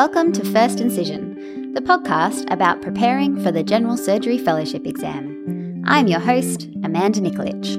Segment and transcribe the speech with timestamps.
[0.00, 5.84] Welcome to First Incision, the podcast about preparing for the General Surgery Fellowship exam.
[5.86, 7.76] I'm your host, Amanda Nikolic.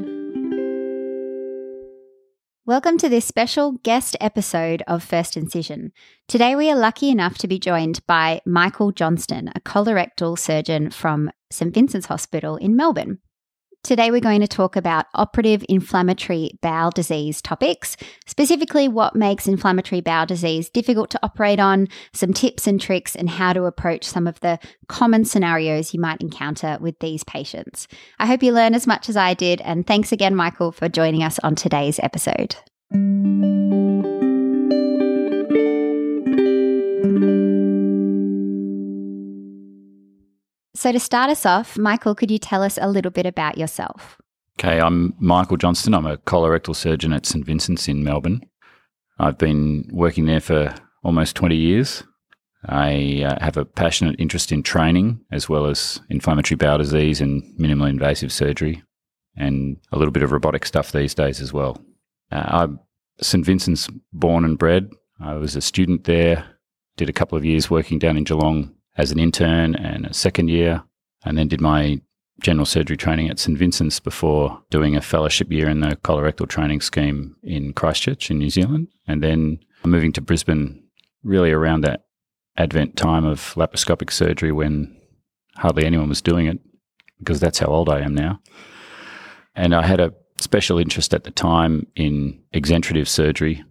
[2.63, 5.93] Welcome to this special guest episode of First Incision.
[6.27, 11.31] Today we are lucky enough to be joined by Michael Johnston, a colorectal surgeon from
[11.49, 13.17] St Vincent's Hospital in Melbourne.
[13.83, 20.01] Today, we're going to talk about operative inflammatory bowel disease topics, specifically what makes inflammatory
[20.01, 24.27] bowel disease difficult to operate on, some tips and tricks, and how to approach some
[24.27, 27.87] of the common scenarios you might encounter with these patients.
[28.19, 31.23] I hope you learn as much as I did, and thanks again, Michael, for joining
[31.23, 32.55] us on today's episode.
[40.73, 44.17] So, to start us off, Michael, could you tell us a little bit about yourself?
[44.57, 45.93] Okay, I'm Michael Johnston.
[45.93, 48.41] I'm a colorectal surgeon at St Vincent's in Melbourne.
[49.19, 52.03] I've been working there for almost 20 years.
[52.65, 57.43] I uh, have a passionate interest in training as well as inflammatory bowel disease and
[57.59, 58.81] minimally invasive surgery,
[59.35, 61.83] and a little bit of robotic stuff these days as well.
[62.31, 62.79] Uh, I'm
[63.19, 64.89] St Vincent's born and bred.
[65.19, 66.45] I was a student there,
[66.95, 70.49] did a couple of years working down in Geelong as an intern and a second
[70.49, 70.83] year,
[71.23, 72.01] and then did my
[72.41, 76.81] general surgery training at St Vincent's before doing a fellowship year in the colorectal training
[76.81, 80.83] scheme in Christchurch in New Zealand, and then moving to Brisbane
[81.23, 82.05] really around that
[82.57, 84.95] advent time of laparoscopic surgery when
[85.55, 86.59] hardly anyone was doing it
[87.19, 88.39] because that's how old I am now.
[89.55, 93.63] And I had a special interest at the time in exenterative surgery,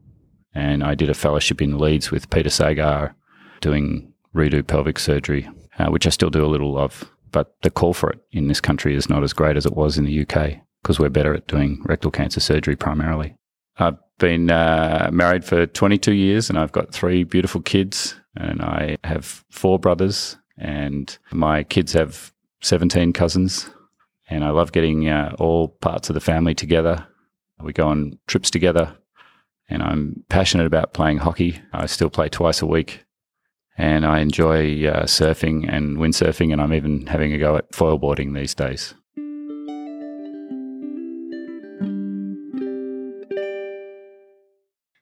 [0.54, 3.16] and I did a fellowship in Leeds with Peter Sagar
[3.60, 7.10] doing redo pelvic surgery, uh, which I still do a little of.
[7.32, 9.98] But the call for it in this country is not as great as it was
[9.98, 13.36] in the UK because we're better at doing rectal cancer surgery primarily.
[13.76, 18.96] I've been uh, married for 22 years and I've got three beautiful kids, and I
[19.04, 22.32] have four brothers, and my kids have
[22.62, 23.70] 17 cousins.
[24.28, 27.04] And I love getting uh, all parts of the family together.
[27.60, 28.96] We go on trips together,
[29.68, 31.60] and I'm passionate about playing hockey.
[31.72, 33.04] I still play twice a week
[33.80, 38.34] and I enjoy uh, surfing and windsurfing, and I'm even having a go at foilboarding
[38.34, 38.94] these days.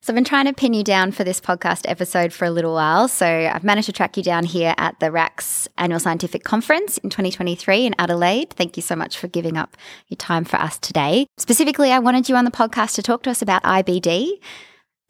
[0.00, 2.72] So I've been trying to pin you down for this podcast episode for a little
[2.72, 3.09] while.
[3.09, 7.10] So I've managed to track you down here at the RACS Annual Scientific Conference in
[7.10, 8.50] 2023 in Adelaide.
[8.50, 11.27] Thank you so much for giving up your time for us today.
[11.37, 14.39] Specifically, I wanted you on the podcast to talk to us about IBD.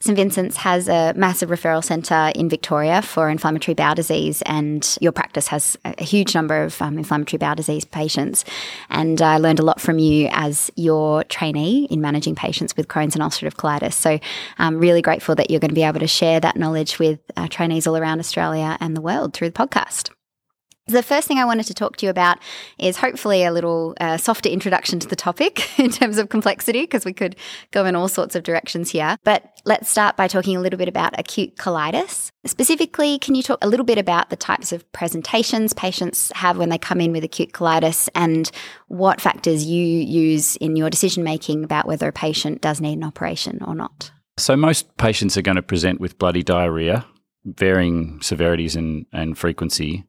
[0.00, 5.10] St Vincent's has a massive referral centre in Victoria for inflammatory bowel disease, and your
[5.10, 8.44] practice has a huge number of um, inflammatory bowel disease patients.
[8.91, 13.16] And I learned a lot from you as your trainee in managing patients with Crohn's
[13.16, 13.94] and ulcerative colitis.
[13.94, 14.20] So
[14.58, 17.48] I'm really grateful that you're going to be able to share that knowledge with uh,
[17.48, 20.10] trainees all around Australia and the world through the podcast.
[20.88, 22.38] The first thing I wanted to talk to you about
[22.78, 27.04] is hopefully a little uh, softer introduction to the topic in terms of complexity, because
[27.04, 27.37] we could
[27.72, 29.19] go in all sorts of directions here.
[29.22, 32.31] But let's start by talking a little bit about acute colitis.
[32.47, 36.71] Specifically, can you talk a little bit about the types of presentations patients have when
[36.71, 38.50] they come in with acute colitis and
[38.87, 43.05] what factors you use in your decision making about whether a patient does need an
[43.05, 44.10] operation or not?
[44.38, 47.05] So, most patients are going to present with bloody diarrhea,
[47.44, 50.07] varying severities and, and frequency.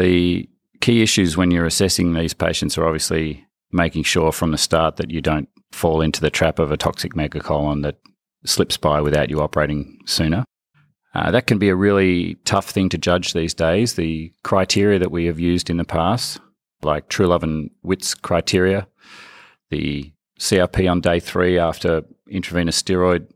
[0.00, 0.48] The
[0.80, 5.10] key issues when you're assessing these patients are obviously making sure from the start that
[5.10, 7.98] you don't fall into the trap of a toxic megacolon that
[8.46, 10.44] slips by without you operating sooner.
[11.14, 13.94] Uh, that can be a really tough thing to judge these days.
[13.94, 16.40] The criteria that we have used in the past,
[16.82, 18.88] like Truelove and Witt's criteria,
[19.68, 23.28] the CRP on day three after intravenous steroid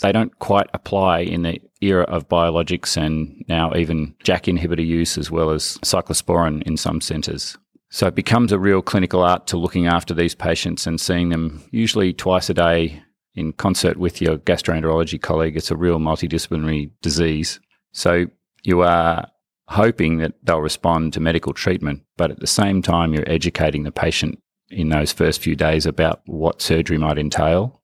[0.00, 5.16] they don't quite apply in the era of biologics and now even JAK inhibitor use
[5.16, 7.56] as well as cyclosporin in some centres.
[7.90, 11.62] So it becomes a real clinical art to looking after these patients and seeing them
[11.72, 13.02] usually twice a day
[13.34, 15.56] in concert with your gastroenterology colleague.
[15.56, 17.58] It's a real multidisciplinary disease.
[17.92, 18.26] So
[18.62, 19.26] you are
[19.68, 23.92] hoping that they'll respond to medical treatment, but at the same time, you're educating the
[23.92, 27.79] patient in those first few days about what surgery might entail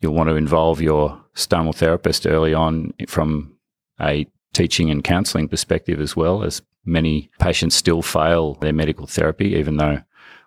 [0.00, 3.56] You'll want to involve your stomal therapist early on from
[4.00, 9.54] a teaching and counselling perspective as well, as many patients still fail their medical therapy,
[9.54, 10.02] even though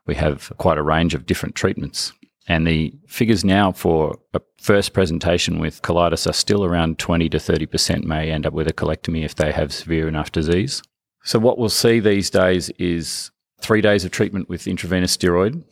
[0.05, 2.13] we have quite a range of different treatments.
[2.47, 7.37] And the figures now for a first presentation with colitis are still around 20 to
[7.37, 10.81] 30% may end up with a colectomy if they have severe enough disease.
[11.23, 13.29] So, what we'll see these days is
[13.61, 15.63] three days of treatment with intravenous steroid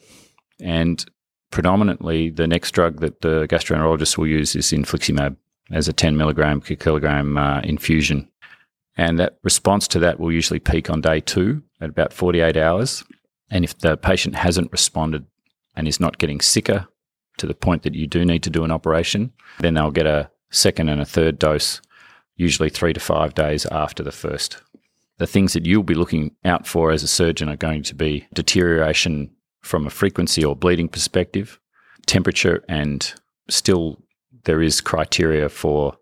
[0.59, 1.03] and
[1.51, 5.35] predominantly the next drug that the gastroenterologist will use is infliximab
[5.71, 8.27] as a 10 milligram per kilogram uh, infusion.
[8.97, 13.03] And that response to that will usually peak on day two at about 48 hours.
[13.49, 15.25] And if the patient hasn't responded
[15.75, 16.87] and is not getting sicker
[17.37, 20.29] to the point that you do need to do an operation, then they'll get a
[20.51, 21.81] second and a third dose,
[22.35, 24.61] usually three to five days after the first.
[25.17, 28.27] The things that you'll be looking out for as a surgeon are going to be
[28.33, 29.31] deterioration
[29.61, 31.59] from a frequency or bleeding perspective,
[32.05, 33.13] temperature, and
[33.49, 33.97] still
[34.45, 35.97] there is criteria for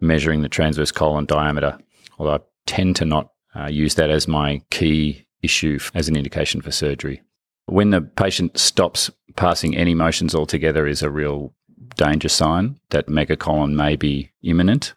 [0.00, 1.78] measuring the transverse colon diameter
[2.18, 6.60] although I tend to not uh, use that as my key issue as an indication
[6.60, 7.22] for surgery.
[7.66, 11.54] When the patient stops passing any motions altogether is a real
[11.96, 14.94] danger sign that megacolon may be imminent.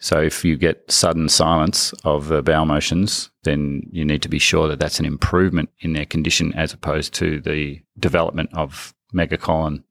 [0.00, 4.38] So if you get sudden silence of the bowel motions, then you need to be
[4.38, 9.82] sure that that's an improvement in their condition as opposed to the development of megacolon.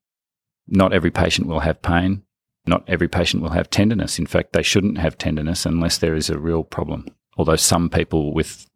[0.67, 2.23] Not every patient will have pain.
[2.65, 4.19] Not every patient will have tenderness.
[4.19, 7.05] In fact, they shouldn't have tenderness unless there is a real problem.
[7.37, 8.67] Although some people with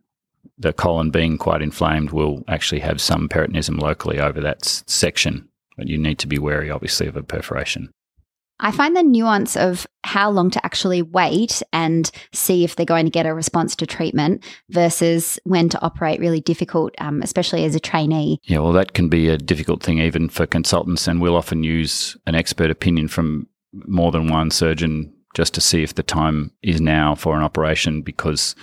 [0.57, 5.47] the colon being quite inflamed will actually have some peritonism locally over that section.
[5.77, 7.91] But you need to be wary, obviously, of a perforation.
[8.61, 13.05] I find the nuance of how long to actually wait and see if they're going
[13.05, 17.75] to get a response to treatment versus when to operate really difficult, um, especially as
[17.75, 18.39] a trainee.
[18.43, 22.15] Yeah, well, that can be a difficult thing even for consultants, and we'll often use
[22.27, 26.79] an expert opinion from more than one surgeon just to see if the time is
[26.79, 28.55] now for an operation because,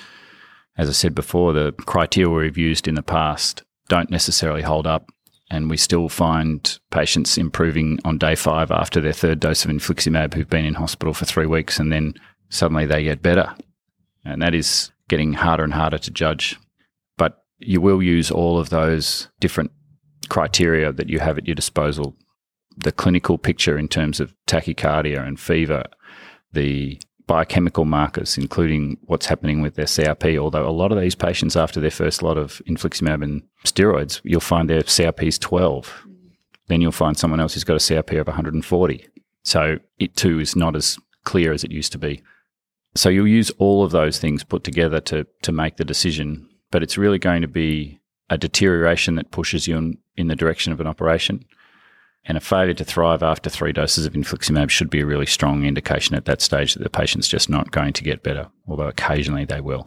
[0.77, 5.11] as I said before, the criteria we've used in the past don't necessarily hold up.
[5.51, 10.35] And we still find patients improving on day five after their third dose of infliximab
[10.35, 12.15] who've been in hospital for three weeks and then
[12.51, 13.55] suddenly they get better.
[14.25, 16.59] And that is getting harder and harder to judge.
[17.17, 19.71] But you will use all of those different
[20.29, 22.15] criteria that you have at your disposal
[22.77, 25.85] the clinical picture in terms of tachycardia and fever,
[26.53, 30.37] the biochemical markers, including what's happening with their CRP.
[30.37, 34.41] Although a lot of these patients, after their first lot of infliximab and steroids, you'll
[34.41, 36.07] find their CRP is 12.
[36.67, 39.09] Then you'll find someone else who's got a CRP of 140.
[39.45, 42.23] So it too is not as clear as it used to be.
[42.97, 46.83] So you'll use all of those things put together to to make the decision, but
[46.83, 50.81] it's really going to be a deterioration that pushes you in, in the direction of
[50.81, 51.45] an operation.
[52.29, 55.65] And a failure to thrive after three doses of infliximab should be a really strong
[55.65, 59.47] indication at that stage that the patient's just not going to get better, although occasionally
[59.47, 59.87] they will.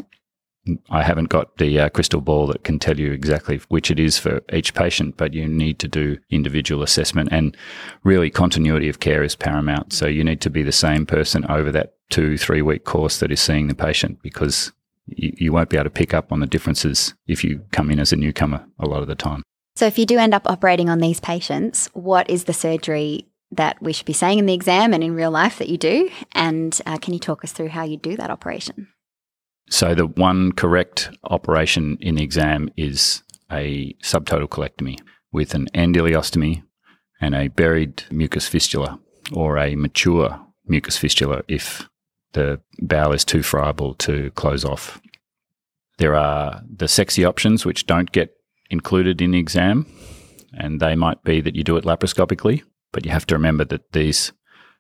[0.89, 4.17] I haven't got the uh, crystal ball that can tell you exactly which it is
[4.17, 7.55] for each patient, but you need to do individual assessment and
[8.03, 9.93] really continuity of care is paramount.
[9.93, 13.31] So you need to be the same person over that two, three week course that
[13.31, 14.71] is seeing the patient because
[15.07, 17.99] you, you won't be able to pick up on the differences if you come in
[17.99, 19.43] as a newcomer a lot of the time.
[19.75, 23.81] So, if you do end up operating on these patients, what is the surgery that
[23.81, 26.09] we should be saying in the exam and in real life that you do?
[26.33, 28.87] And uh, can you talk us through how you do that operation?
[29.69, 34.99] So, the one correct operation in the exam is a subtotal colectomy
[35.31, 36.63] with an endoileostomy
[37.21, 38.99] and a buried mucus fistula
[39.31, 41.87] or a mature mucus fistula if
[42.33, 45.01] the bowel is too friable to close off.
[45.97, 48.35] There are the sexy options which don't get
[48.71, 49.85] included in the exam,
[50.57, 53.91] and they might be that you do it laparoscopically, but you have to remember that
[53.91, 54.31] these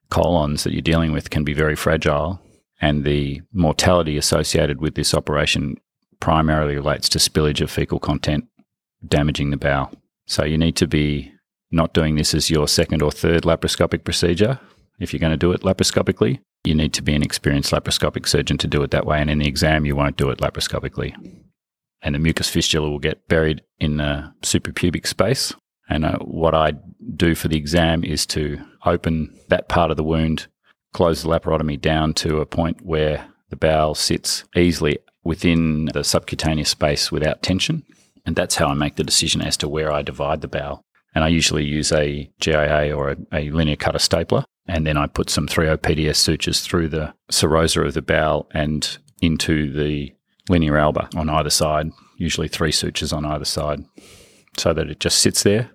[0.09, 2.41] colons that you're dealing with can be very fragile,
[2.81, 5.77] and the mortality associated with this operation
[6.19, 8.45] primarily relates to spillage of fecal content
[9.07, 9.91] damaging the bowel.
[10.25, 11.31] So you need to be
[11.71, 14.59] not doing this as your second or third laparoscopic procedure.
[14.99, 18.57] If you're going to do it laparoscopically, you need to be an experienced laparoscopic surgeon
[18.59, 19.19] to do it that way.
[19.19, 21.15] And in the exam, you won't do it laparoscopically
[22.01, 25.53] and the mucus fistula will get buried in the suprapubic space.
[25.89, 26.73] And uh, what I
[27.15, 30.47] do for the exam is to open that part of the wound,
[30.93, 36.69] close the laparotomy down to a point where the bowel sits easily within the subcutaneous
[36.69, 37.83] space without tension.
[38.25, 40.81] And that's how I make the decision as to where I divide the bowel.
[41.13, 44.45] And I usually use a GIA or a, a linear cutter stapler.
[44.67, 48.97] And then I put some 3O PDS sutures through the serosa of the bowel and
[49.21, 50.13] into the
[50.49, 53.83] linea alba on either side, usually three sutures on either side,
[54.57, 55.71] so that it just sits there.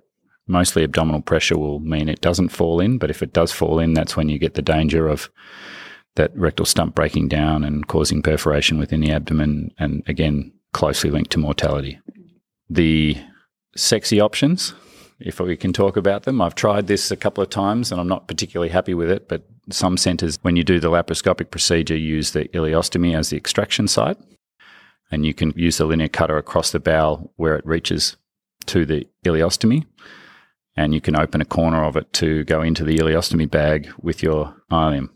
[0.47, 3.95] Mostly abdominal pressure will mean it doesn't fall in, but if it does fall in,
[3.95, 5.29] that's when you get the danger of
[6.15, 11.31] that rectal stump breaking down and causing perforation within the abdomen, and again, closely linked
[11.33, 11.99] to mortality.
[12.71, 13.17] The
[13.77, 14.73] sexy options,
[15.21, 18.09] if we can talk about them, I've tried this a couple of times and I'm
[18.09, 22.31] not particularly happy with it, but some centres, when you do the laparoscopic procedure, use
[22.33, 24.17] the ileostomy as the extraction site
[25.11, 28.17] and you can use the linear cutter across the bowel where it reaches
[28.67, 29.87] to the ileostomy
[30.77, 34.23] and you can open a corner of it to go into the ileostomy bag with
[34.23, 35.09] your ileum.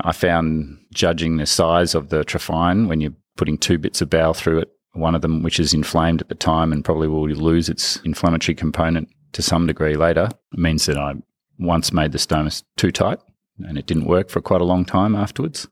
[0.00, 4.34] I found judging the size of the trephine when you're putting two bits of bowel
[4.34, 7.68] through it, one of them which is inflamed at the time and probably will lose
[7.68, 11.14] its inflammatory component to some degree later, means that I
[11.58, 13.18] once made the stoma too tight
[13.58, 15.68] and it didn't work for quite a long time afterwards.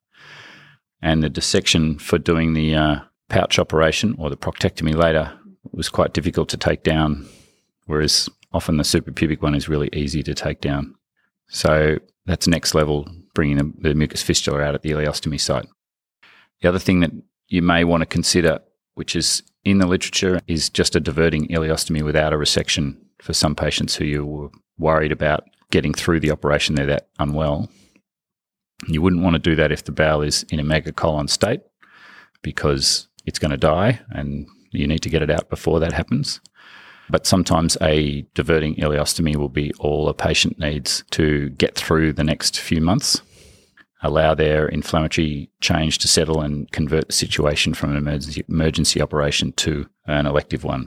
[1.03, 5.33] And the dissection for doing the uh, pouch operation or the proctectomy later
[5.73, 7.27] was quite difficult to take down,
[7.87, 10.95] whereas often the suprapubic one is really easy to take down.
[11.49, 15.67] So that's next level, bringing the, the mucus fistula out at the ileostomy site.
[16.61, 17.13] The other thing that
[17.49, 18.61] you may want to consider,
[18.95, 23.55] which is in the literature, is just a diverting ileostomy without a resection for some
[23.55, 27.69] patients who you were worried about getting through the operation, they're that unwell.
[28.89, 31.61] You wouldn't want to do that if the bowel is in a megacolon state
[32.43, 36.41] because it's going to die and you need to get it out before that happens.
[37.09, 42.25] But sometimes a diverting ileostomy will be all a patient needs to get through the
[42.25, 43.21] next few months,
[44.03, 49.53] allow their inflammatory change to settle and convert the situation from an emergency, emergency operation
[49.53, 50.87] to an elective one.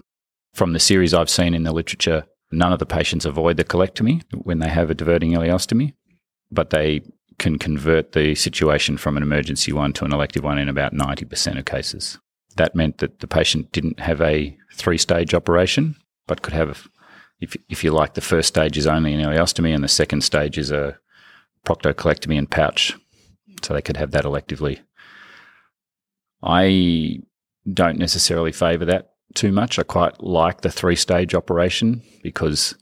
[0.54, 4.24] From the series I've seen in the literature, none of the patients avoid the colectomy
[4.32, 5.94] when they have a diverting ileostomy,
[6.52, 7.02] but they
[7.38, 11.58] can convert the situation from an emergency one to an elective one in about 90%
[11.58, 12.20] of cases.
[12.58, 15.96] That meant that the patient didn't have a three stage operation,
[16.28, 16.88] but could have,
[17.40, 20.58] if, if you like, the first stage is only an ileostomy and the second stage
[20.58, 20.98] is a
[21.66, 22.96] proctocolectomy and pouch.
[23.64, 24.82] So they could have that electively.
[26.42, 27.22] I
[27.72, 29.80] don't necessarily favour that too much.
[29.80, 32.76] I quite like the three stage operation because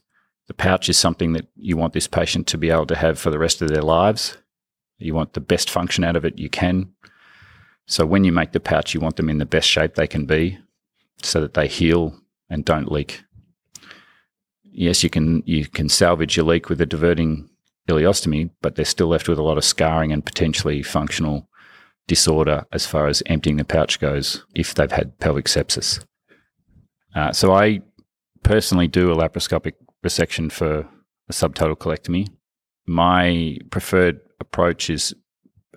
[0.48, 3.30] the pouch is something that you want this patient to be able to have for
[3.30, 4.36] the rest of their lives.
[4.98, 6.92] You want the best function out of it you can.
[7.92, 10.24] So when you make the pouch, you want them in the best shape they can
[10.24, 10.58] be
[11.22, 12.18] so that they heal
[12.48, 13.22] and don't leak.
[14.64, 17.50] Yes, you can you can salvage your leak with a diverting
[17.90, 21.50] ileostomy, but they're still left with a lot of scarring and potentially functional
[22.06, 26.02] disorder as far as emptying the pouch goes if they've had pelvic sepsis.
[27.14, 27.82] Uh, so I
[28.42, 30.88] personally do a laparoscopic resection for
[31.28, 32.26] a subtotal colectomy.
[32.86, 35.14] My preferred approach is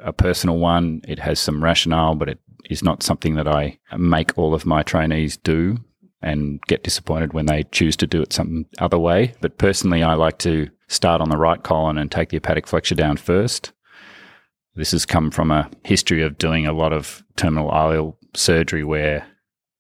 [0.02, 1.02] a personal one.
[1.08, 4.84] It has some rationale, but it is not something that I make all of my
[4.84, 5.78] trainees do
[6.22, 9.34] and get disappointed when they choose to do it some other way.
[9.42, 12.96] But personally, I like to start on the right colon and take the hepatic flexure
[12.96, 13.72] down first.
[14.76, 19.26] This has come from a history of doing a lot of terminal ileal surgery where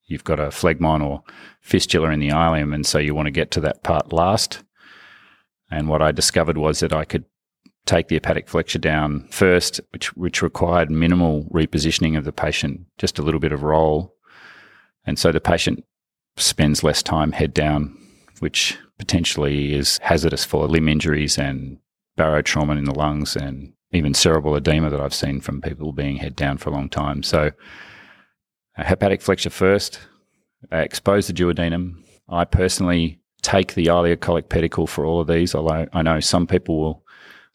[0.07, 1.24] you've got a phlegmon or
[1.62, 4.63] fistula in the ileum, and so you want to get to that part last.
[5.72, 7.25] And what I discovered was that I could
[7.86, 13.20] take the hepatic flexure down first, which which required minimal repositioning of the patient, just
[13.20, 14.15] a little bit of roll,
[15.06, 15.84] and so the patient
[16.38, 17.98] spends less time head down,
[18.39, 21.77] which potentially is hazardous for limb injuries and
[22.18, 26.36] barotrauma in the lungs and even cerebral edema that I've seen from people being head
[26.36, 27.24] down for a long time.
[27.24, 27.51] So
[28.74, 30.00] hepatic flexure first,
[30.72, 32.04] uh, expose the duodenum.
[32.27, 36.80] I personally take the ileocolic pedicle for all of these, although I know some people
[36.80, 37.04] will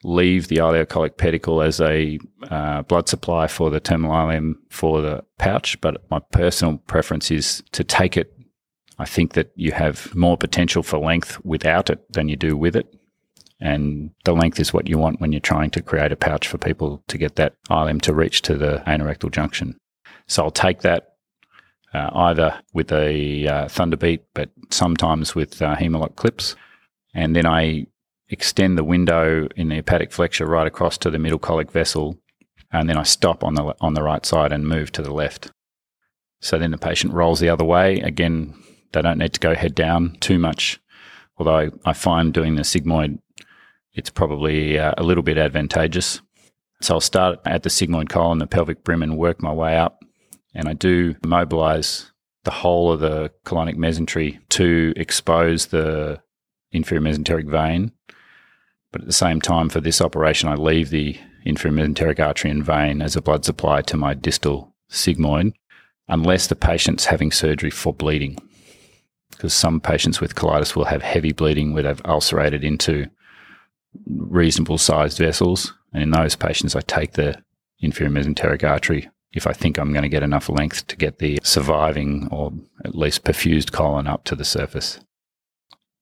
[0.03, 2.19] leave the ileocolic pedicle as a
[2.51, 7.63] uh, blood supply for the terminal ileum for the pouch, but my personal preference is
[7.73, 8.33] to take it.
[8.99, 12.77] I think that you have more potential for length without it than you do with
[12.77, 12.95] it.
[13.61, 16.57] And the length is what you want when you're trying to create a pouch for
[16.57, 19.79] people to get that ileum to reach to the anorectal junction.
[20.29, 21.09] So I'll take that
[21.93, 25.77] uh, either with a uh, Thunderbeat, but sometimes with uh,
[26.17, 26.57] clips.
[27.15, 27.87] And then I
[28.31, 32.19] extend the window in the hepatic flexure right across to the middle colic vessel,
[32.73, 35.51] and then I stop on the on the right side and move to the left.
[36.41, 38.01] So then the patient rolls the other way.
[38.01, 38.55] Again,
[38.93, 40.81] they don't need to go head down too much,
[41.37, 43.19] although I find doing the sigmoid,
[43.93, 46.21] it's probably uh, a little bit advantageous.
[46.81, 50.01] So I'll start at the sigmoid colon, the pelvic brim, and work my way up
[50.55, 52.11] and I do mobilize
[52.45, 56.21] the whole of the colonic mesentery to expose the
[56.73, 57.93] inferior mesenteric vein.
[58.93, 62.65] But at the same time, for this operation, I leave the inferior mesenteric artery and
[62.65, 65.53] vein as a blood supply to my distal sigmoid,
[66.09, 68.37] unless the patient's having surgery for bleeding.
[69.31, 73.07] Because some patients with colitis will have heavy bleeding where they've ulcerated into
[74.07, 75.73] reasonable sized vessels.
[75.93, 77.43] And in those patients, I take the
[77.81, 81.39] inferior mesenteric artery if I think I'm going to get enough length to get the
[81.43, 82.53] surviving or
[82.85, 85.01] at least perfused colon up to the surface.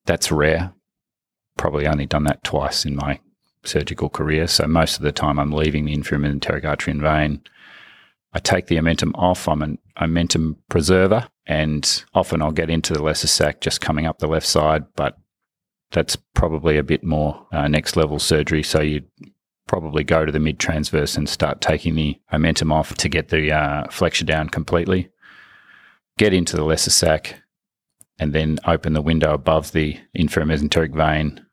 [0.05, 0.73] That's rare.
[1.59, 3.19] Probably only done that twice in my
[3.65, 4.47] surgical career.
[4.47, 7.41] So most of the time I'm leaving the inferior and vein.
[8.31, 9.45] I take the omentum off.
[9.45, 14.19] I'm an omentum preserver and often I'll get into the lesser sac just coming up
[14.19, 15.17] the left side, but
[15.91, 18.63] that's probably a bit more uh, next level surgery.
[18.63, 19.01] So you
[19.67, 23.51] probably go to the mid transverse and start taking the omentum off to get the
[23.51, 25.09] uh, flexure down completely.
[26.17, 27.41] Get into the lesser sac,
[28.19, 31.45] and then open the window above the inferior mesenteric vein.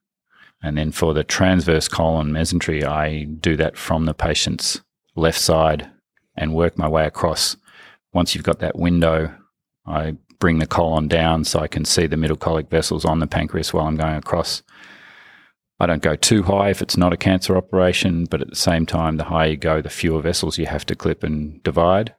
[0.63, 4.81] And then for the transverse colon mesentery, I do that from the patient's
[5.15, 5.91] left side
[6.37, 7.57] and work my way across.
[8.13, 9.35] Once you've got that window,
[9.87, 13.27] I bring the colon down so I can see the middle colic vessels on the
[13.27, 14.63] pancreas while I'm going across.
[15.79, 18.87] I don't go too high if it's not a cancer operation, but at the same
[18.87, 22.15] time, the higher you go, the fewer vessels you have to clip and divide.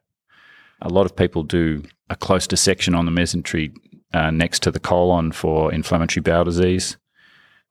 [0.80, 3.74] A lot of people do a close dissection on the mesentery
[4.14, 6.96] uh, next to the colon for inflammatory bowel disease.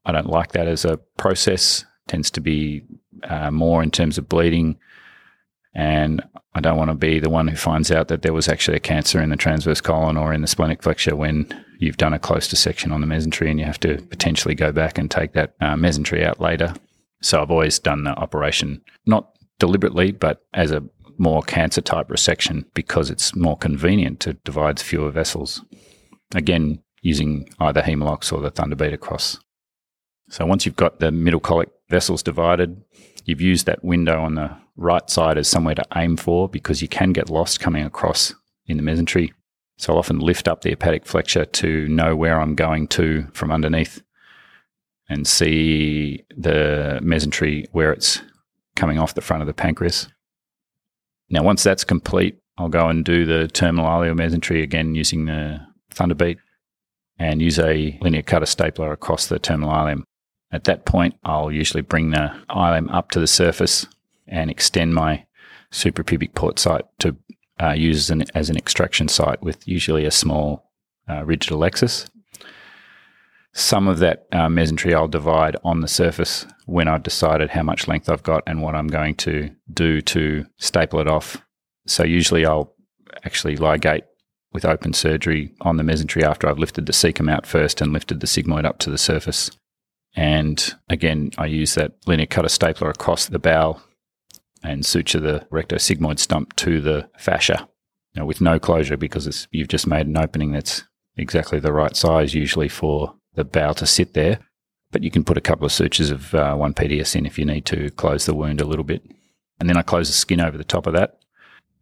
[0.07, 1.81] I don't like that as a process.
[1.81, 2.83] It tends to be
[3.23, 4.79] uh, more in terms of bleeding,
[5.75, 6.23] and
[6.55, 8.79] I don't want to be the one who finds out that there was actually a
[8.79, 11.47] cancer in the transverse colon or in the splenic flexure when
[11.77, 14.97] you've done a close dissection on the mesentery and you have to potentially go back
[14.97, 16.73] and take that uh, mesentery out later.
[17.21, 20.83] So I've always done the operation not deliberately, but as a
[21.19, 25.63] more cancer type resection because it's more convenient to divide fewer vessels.
[26.33, 29.39] Again, using either Hem-o-lok or the Thunderbeater across.
[30.29, 32.83] So once you've got the middle colic vessels divided,
[33.25, 36.87] you've used that window on the right side as somewhere to aim for because you
[36.87, 38.33] can get lost coming across
[38.65, 39.31] in the mesentery.
[39.77, 43.51] So I'll often lift up the hepatic flexure to know where I'm going to from
[43.51, 44.01] underneath
[45.09, 48.21] and see the mesentery where it's
[48.75, 50.07] coming off the front of the pancreas.
[51.29, 55.59] Now, once that's complete, I'll go and do the terminal ileomesentery again using the
[55.93, 56.37] Thunderbeat
[57.19, 60.03] and use a linear cutter stapler across the terminal ileum.
[60.51, 63.85] At that point, I'll usually bring the ileum up to the surface
[64.27, 65.25] and extend my
[65.71, 67.15] suprapubic port site to
[67.61, 70.71] uh, use as an, as an, extraction site with usually a small
[71.09, 72.07] uh, rigid alexis.
[73.53, 77.87] Some of that uh, mesentery I'll divide on the surface when I've decided how much
[77.87, 81.41] length I've got and what I'm going to do to staple it off.
[81.87, 82.75] So usually I'll
[83.25, 84.03] actually ligate
[84.53, 88.19] with open surgery on the mesentery after I've lifted the cecum out first and lifted
[88.19, 89.51] the sigmoid up to the surface.
[90.17, 93.83] And again, I use that linear cutter stapler across the bowel
[94.63, 97.69] and suture the rectosigmoid stump to the fascia
[98.13, 100.83] you know, with no closure because you've just made an opening that's
[101.17, 104.39] exactly the right size usually for the bowel to sit there.
[104.91, 107.45] But you can put a couple of sutures of uh, 1 PDS in if you
[107.45, 109.03] need to close the wound a little bit.
[109.59, 111.19] And then I close the skin over the top of that.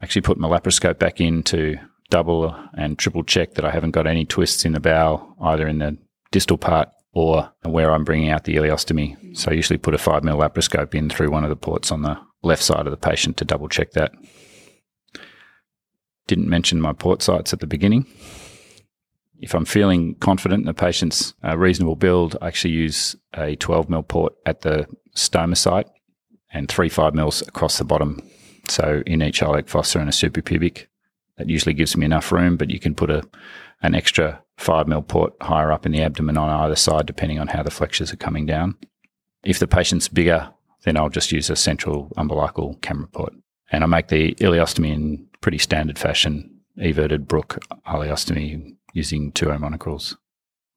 [0.02, 1.78] Actually put my laparoscope back in to
[2.10, 5.78] double and triple check that I haven't got any twists in the bowel, either in
[5.78, 5.98] the
[6.32, 9.36] distal part or where I'm bringing out the ileostomy.
[9.36, 12.01] So I usually put a 5 mil laparoscope in through one of the ports on
[12.01, 14.12] the left side of the patient to double check that.
[16.28, 18.06] Didn't mention my port sites at the beginning.
[19.39, 24.04] If I'm feeling confident in the patient's reasonable build, I actually use a 12 mil
[24.04, 25.88] port at the stoma site
[26.51, 28.21] and three 5 mils across the bottom.
[28.67, 30.88] So in each iliac fossa and a suprapubic.
[31.38, 33.23] That usually gives me enough room, but you can put a
[33.82, 37.47] an extra 5 mil port higher up in the abdomen on either side, depending on
[37.47, 38.75] how the flexures are coming down.
[39.43, 40.51] If the patient's bigger,
[40.83, 43.33] then I'll just use a central umbilical camera port.
[43.71, 49.57] And I make the ileostomy in pretty standard fashion, everted Brooke ileostomy using two O
[49.57, 50.15] Monocryls.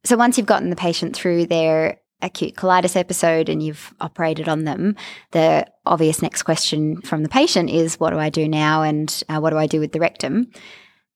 [0.04, 4.64] So once you've gotten the patient through their acute colitis episode and you've operated on
[4.64, 4.96] them,
[5.30, 8.82] the obvious next question from the patient is, what do I do now?
[8.82, 10.50] And uh, what do I do with the rectum?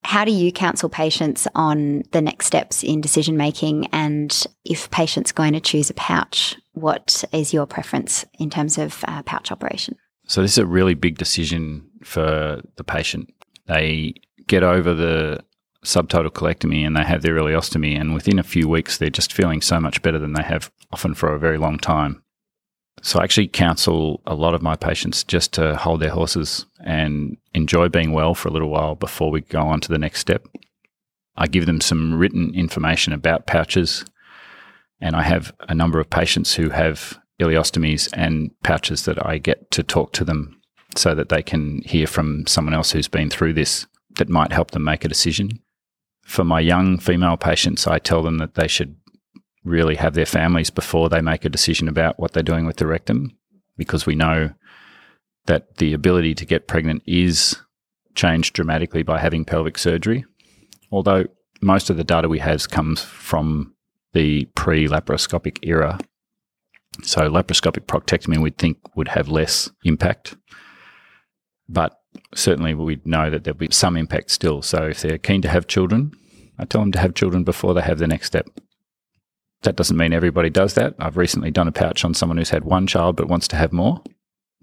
[0.04, 3.86] How do you counsel patients on the next steps in decision making?
[3.92, 9.04] And if patients going to choose a pouch, what is your preference in terms of
[9.06, 9.96] uh, pouch operation?
[10.26, 13.32] So this is a really big decision for the patient.
[13.66, 14.14] They
[14.46, 15.44] get over the
[15.84, 19.60] subtotal colectomy and they have their ileostomy, and within a few weeks, they're just feeling
[19.60, 22.22] so much better than they have often for a very long time.
[23.00, 27.36] So I actually counsel a lot of my patients just to hold their horses and
[27.54, 30.46] enjoy being well for a little while before we go on to the next step.
[31.36, 34.04] I give them some written information about pouches,
[35.00, 39.70] and I have a number of patients who have ileostomies and pouches that I get
[39.72, 40.60] to talk to them
[40.94, 44.72] so that they can hear from someone else who's been through this that might help
[44.72, 45.58] them make a decision.
[46.22, 48.94] For my young female patients, I tell them that they should
[49.64, 52.86] really have their families before they make a decision about what they're doing with the
[52.86, 53.36] rectum,
[53.76, 54.50] because we know
[55.46, 57.56] that the ability to get pregnant is
[58.14, 60.24] changed dramatically by having pelvic surgery.
[60.90, 61.26] Although
[61.60, 63.74] most of the data we have comes from
[64.12, 65.98] the pre laparoscopic era.
[67.02, 70.36] So, laparoscopic proctectomy we'd think would have less impact.
[71.68, 71.98] But
[72.34, 74.60] certainly we know that there'll be some impact still.
[74.60, 76.12] So, if they're keen to have children,
[76.58, 78.46] I tell them to have children before they have the next step.
[79.62, 80.94] That doesn't mean everybody does that.
[80.98, 83.72] I've recently done a pouch on someone who's had one child but wants to have
[83.72, 84.02] more.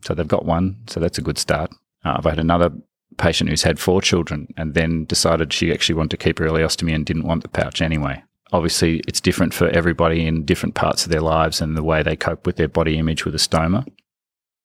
[0.04, 1.72] So they've got one, so that's a good start.
[2.04, 2.72] Uh, I've had another
[3.18, 6.94] patient who's had four children and then decided she actually wanted to keep her ileostomy
[6.94, 8.24] and didn't want the pouch anyway.
[8.52, 12.16] Obviously, it's different for everybody in different parts of their lives and the way they
[12.16, 13.86] cope with their body image with a stoma.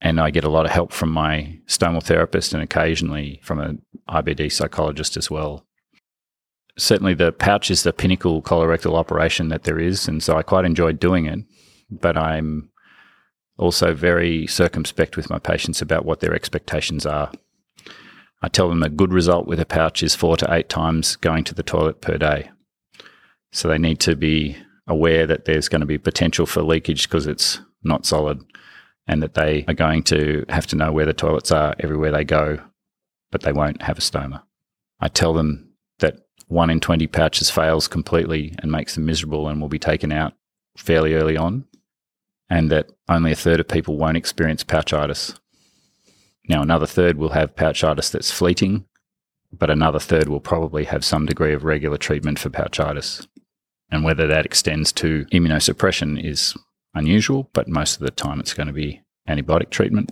[0.01, 3.83] And I get a lot of help from my stomal therapist and occasionally from an
[4.09, 5.67] IBD psychologist as well.
[6.77, 10.09] Certainly, the pouch is the pinnacle colorectal operation that there is.
[10.09, 11.41] And so I quite enjoyed doing it.
[11.91, 12.71] But I'm
[13.59, 17.31] also very circumspect with my patients about what their expectations are.
[18.43, 21.45] I tell them a good result with a pouch is four to eight times going
[21.45, 22.51] to the toilet per day.
[23.53, 24.57] So they need to be
[24.87, 28.41] aware that there's going to be potential for leakage because it's not solid
[29.07, 32.25] and that they are going to have to know where the toilets are everywhere they
[32.25, 32.59] go,
[33.31, 34.43] but they won't have a stoma.
[35.01, 35.74] I tell them
[36.47, 40.35] one in 20 pouches fails completely and makes them miserable and will be taken out
[40.77, 41.65] fairly early on,
[42.51, 45.39] and that only a third of people won't experience pouchitis.
[46.49, 48.85] Now, another third will have pouchitis that's fleeting,
[49.53, 53.27] but another third will probably have some degree of regular treatment for pouchitis.
[53.91, 56.57] And whether that extends to immunosuppression is
[56.95, 60.11] unusual, but most of the time it's going to be antibiotic treatment.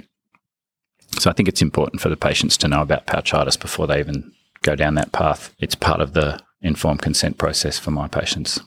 [1.19, 4.33] So I think it's important for the patients to know about pouchitis before they even
[4.63, 5.55] go down that path.
[5.59, 8.61] It's part of the informed consent process for my patients.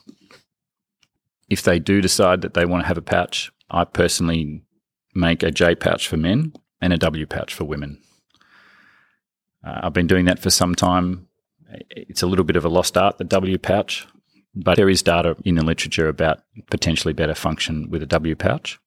[1.48, 4.62] If they do decide that they want to have a pouch, I personally
[5.14, 8.00] make a J pouch for men and a W pouch for women.
[9.64, 11.28] Uh, I've been doing that for some time.
[11.90, 14.06] It's a little bit of a lost art, the W pouch.
[14.54, 18.78] But there is data in the literature about potentially better function with a W pouch.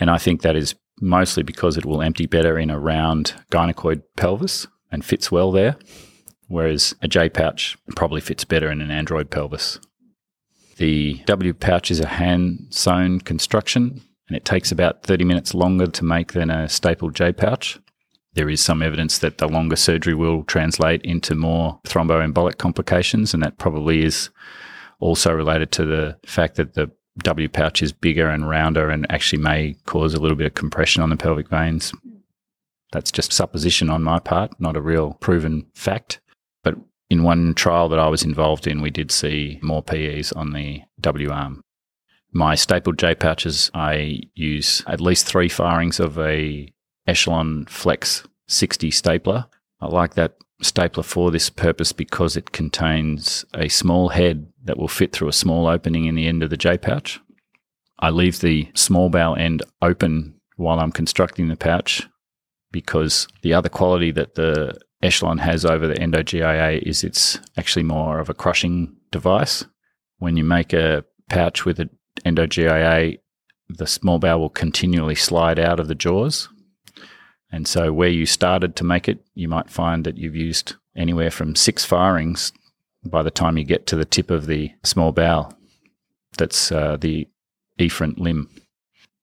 [0.00, 4.02] And I think that is mostly because it will empty better in a round gynecoid
[4.16, 5.76] pelvis and fits well there,
[6.48, 9.78] whereas a J pouch probably fits better in an android pelvis.
[10.76, 15.86] The W pouch is a hand sewn construction and it takes about 30 minutes longer
[15.86, 17.78] to make than a stapled J pouch.
[18.34, 23.42] There is some evidence that the longer surgery will translate into more thromboembolic complications, and
[23.42, 24.30] that probably is
[25.00, 26.90] also related to the fact that the
[27.24, 31.02] W pouch is bigger and rounder and actually may cause a little bit of compression
[31.02, 31.92] on the pelvic veins.
[32.92, 36.20] That's just supposition on my part, not a real proven fact.
[37.10, 40.82] In one trial that I was involved in, we did see more PEs on the
[41.00, 41.62] W arm.
[42.32, 46.70] My stapled J pouches, I use at least three firings of a
[47.06, 49.46] Echelon Flex 60 stapler.
[49.80, 54.88] I like that stapler for this purpose because it contains a small head that will
[54.88, 57.20] fit through a small opening in the end of the J pouch.
[57.98, 62.06] I leave the small bow end open while I'm constructing the pouch
[62.70, 67.84] because the other quality that the Echelon has over the Endo GIA is it's actually
[67.84, 69.64] more of a crushing device.
[70.18, 71.90] When you make a pouch with an
[72.24, 73.18] Endo GIA,
[73.68, 76.48] the small bowel will continually slide out of the jaws
[77.50, 81.30] and so, where you started to make it, you might find that you've used anywhere
[81.30, 82.52] from six firings
[83.04, 85.54] by the time you get to the tip of the small bowel.
[86.36, 87.26] That's uh, the
[87.78, 88.50] efferent limb.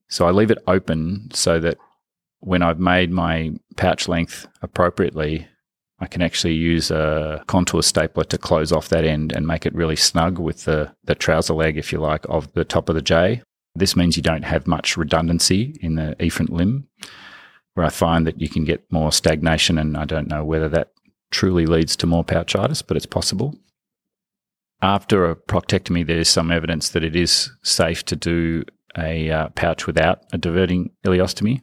[0.09, 1.77] So, I leave it open so that
[2.39, 5.47] when I've made my pouch length appropriately,
[5.99, 9.73] I can actually use a contour stapler to close off that end and make it
[9.73, 13.01] really snug with the, the trouser leg, if you like, of the top of the
[13.01, 13.41] J.
[13.75, 16.87] This means you don't have much redundancy in the efferent limb
[17.75, 20.91] where I find that you can get more stagnation, and I don't know whether that
[21.31, 23.53] truly leads to more pouchitis, but it's possible.
[24.81, 28.63] After a proctectomy, there's some evidence that it is safe to do
[28.97, 31.61] a uh, pouch without a diverting ileostomy.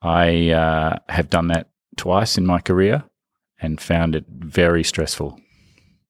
[0.00, 3.04] I uh, have done that twice in my career
[3.60, 5.38] and found it very stressful.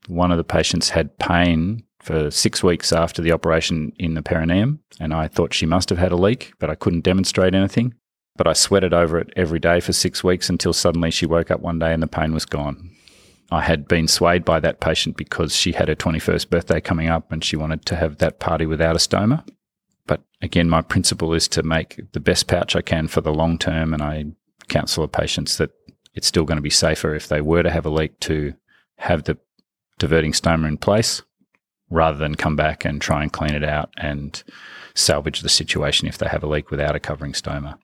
[0.08, 4.80] One of the patients had pain for six weeks after the operation in the perineum,
[4.98, 7.94] and I thought she must have had a leak, but I couldn't demonstrate anything.
[8.36, 11.60] But I sweated over it every day for six weeks until suddenly she woke up
[11.60, 12.90] one day and the pain was gone.
[13.50, 17.32] I had been swayed by that patient because she had her 21st birthday coming up
[17.32, 19.46] and she wanted to have that party without a stoma.
[20.06, 23.58] But again, my principle is to make the best pouch I can for the long
[23.58, 23.92] term.
[23.92, 24.26] And I
[24.68, 25.70] counsel the patients that
[26.14, 28.54] it's still going to be safer if they were to have a leak to
[28.98, 29.38] have the
[29.98, 31.22] diverting stoma in place
[31.90, 34.42] rather than come back and try and clean it out and
[34.94, 37.78] salvage the situation if they have a leak without a covering stoma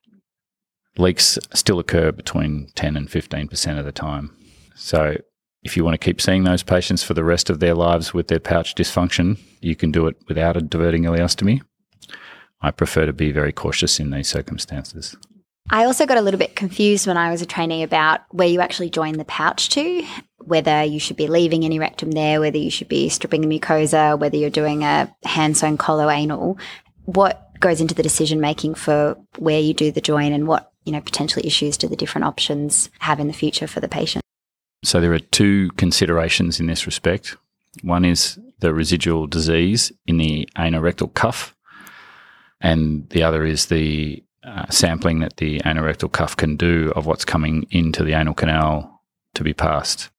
[0.99, 4.35] leaks still occur between 10 and 15% of the time.
[4.75, 5.17] So,
[5.63, 8.29] if you want to keep seeing those patients for the rest of their lives with
[8.29, 11.61] their pouch dysfunction, you can do it without a diverting ileostomy.
[12.61, 15.17] I prefer to be very cautious in these circumstances.
[15.71, 18.61] I also got a little bit confused when I was a trainee about where you
[18.61, 20.07] actually join the pouch to,
[20.45, 24.19] whether you should be leaving any rectum there, whether you should be stripping the mucosa,
[24.19, 26.59] whether you're doing a hand sewn coloanal.
[27.05, 30.93] What goes into the decision making for where you do the join and what you
[30.93, 34.23] know, potential issues do the different options have in the future for the patient?
[34.85, 37.37] So there are two considerations in this respect.
[37.83, 41.55] One is the residual disease in the anorectal cuff,
[42.61, 47.25] and the other is the uh, sampling that the anorectal cuff can do of what's
[47.25, 49.03] coming into the anal canal
[49.35, 50.11] to be passed.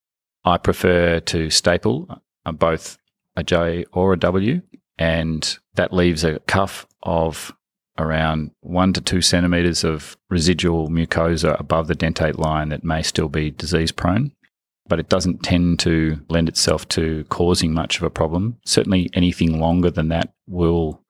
[0.46, 2.98] I prefer to staple both
[3.36, 4.62] a J or a W,
[4.98, 7.54] and that leaves a cuff of
[7.98, 13.28] around one to two centimetres of residual mucosa above the dentate line that may still
[13.28, 14.32] be disease prone
[14.88, 18.58] but it doesn't tend to lend itself to causing much of a problem.
[18.66, 21.02] Certainly, anything longer than that will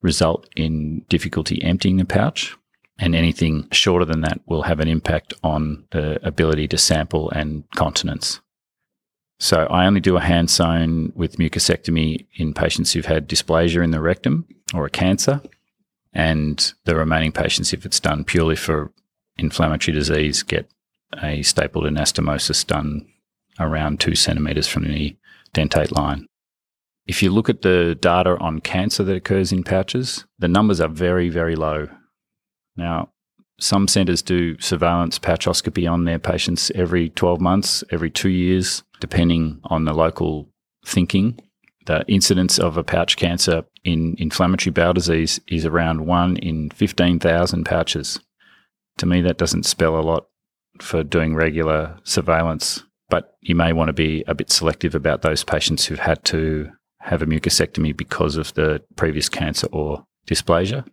[0.00, 2.56] result in difficulty emptying the pouch,
[2.98, 7.64] and anything shorter than that will have an impact on the ability to sample and
[7.76, 8.40] continence.
[9.40, 13.92] So, I only do a hand sewn with mucosectomy in patients who've had dysplasia in
[13.92, 15.40] the rectum or a cancer,
[16.12, 18.92] and the remaining patients, if it's done purely for
[19.36, 20.68] inflammatory disease, get
[21.22, 23.06] a stapled anastomosis done
[23.60, 25.16] around two centimetres from the
[25.54, 26.26] dentate line.
[27.06, 30.88] If you look at the data on cancer that occurs in pouches, the numbers are
[30.88, 31.88] very, very low.
[32.78, 33.10] Now,
[33.60, 39.60] some centres do surveillance pouchoscopy on their patients every 12 months, every two years, depending
[39.64, 40.48] on the local
[40.86, 41.38] thinking.
[41.84, 47.64] The incidence of a pouch cancer in inflammatory bowel disease is around 1 in 15,000
[47.64, 48.20] pouches.
[48.98, 50.26] To me, that doesn't spell a lot
[50.80, 55.44] for doing regular surveillance but you may want to be a bit selective about those
[55.44, 60.86] patients who've had to have a mucosectomy because of the previous cancer or dysplasia.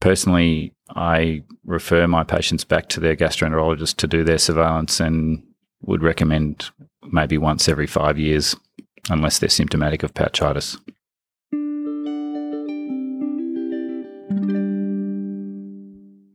[0.00, 5.42] Personally, I refer my patients back to their gastroenterologist to do their surveillance and
[5.82, 6.70] would recommend
[7.10, 8.56] maybe once every five years,
[9.08, 10.78] unless they're symptomatic of pouchitis.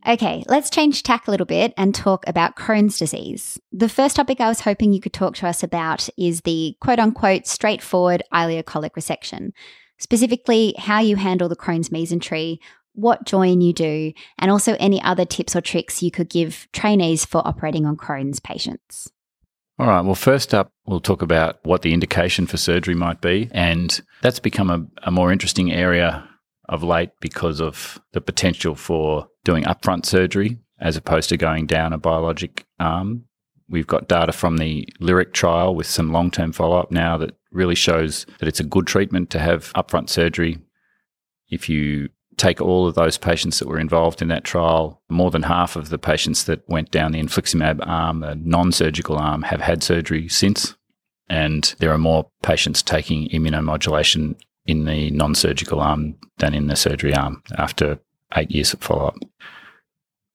[0.08, 3.60] Okay, let's change tack a little bit and talk about Crohn's disease.
[3.72, 6.98] The first topic I was hoping you could talk to us about is the quote
[6.98, 9.52] unquote straightforward ileocolic resection,
[10.00, 12.58] specifically how you handle the Crohn's mesentery,
[13.00, 17.26] what join you do, and also any other tips or tricks you could give trainees
[17.26, 19.12] for operating on Crohn's patients.
[19.80, 20.02] All right.
[20.02, 23.50] Well, first up, we'll talk about what the indication for surgery might be.
[23.54, 26.28] And that's become a, a more interesting area
[26.68, 31.94] of late because of the potential for doing upfront surgery as opposed to going down
[31.94, 33.26] a biologic arm.
[33.70, 37.36] We've got data from the Lyric trial with some long term follow up now that
[37.52, 40.60] really shows that it's a good treatment to have upfront surgery.
[41.50, 45.44] If you take all of those patients that were involved in that trial, more than
[45.44, 49.62] half of the patients that went down the infliximab arm, the non surgical arm, have
[49.62, 50.76] had surgery since.
[51.30, 56.76] And there are more patients taking immunomodulation in the non surgical arm than in the
[56.76, 58.00] surgery arm after
[58.36, 59.18] eight years of follow up.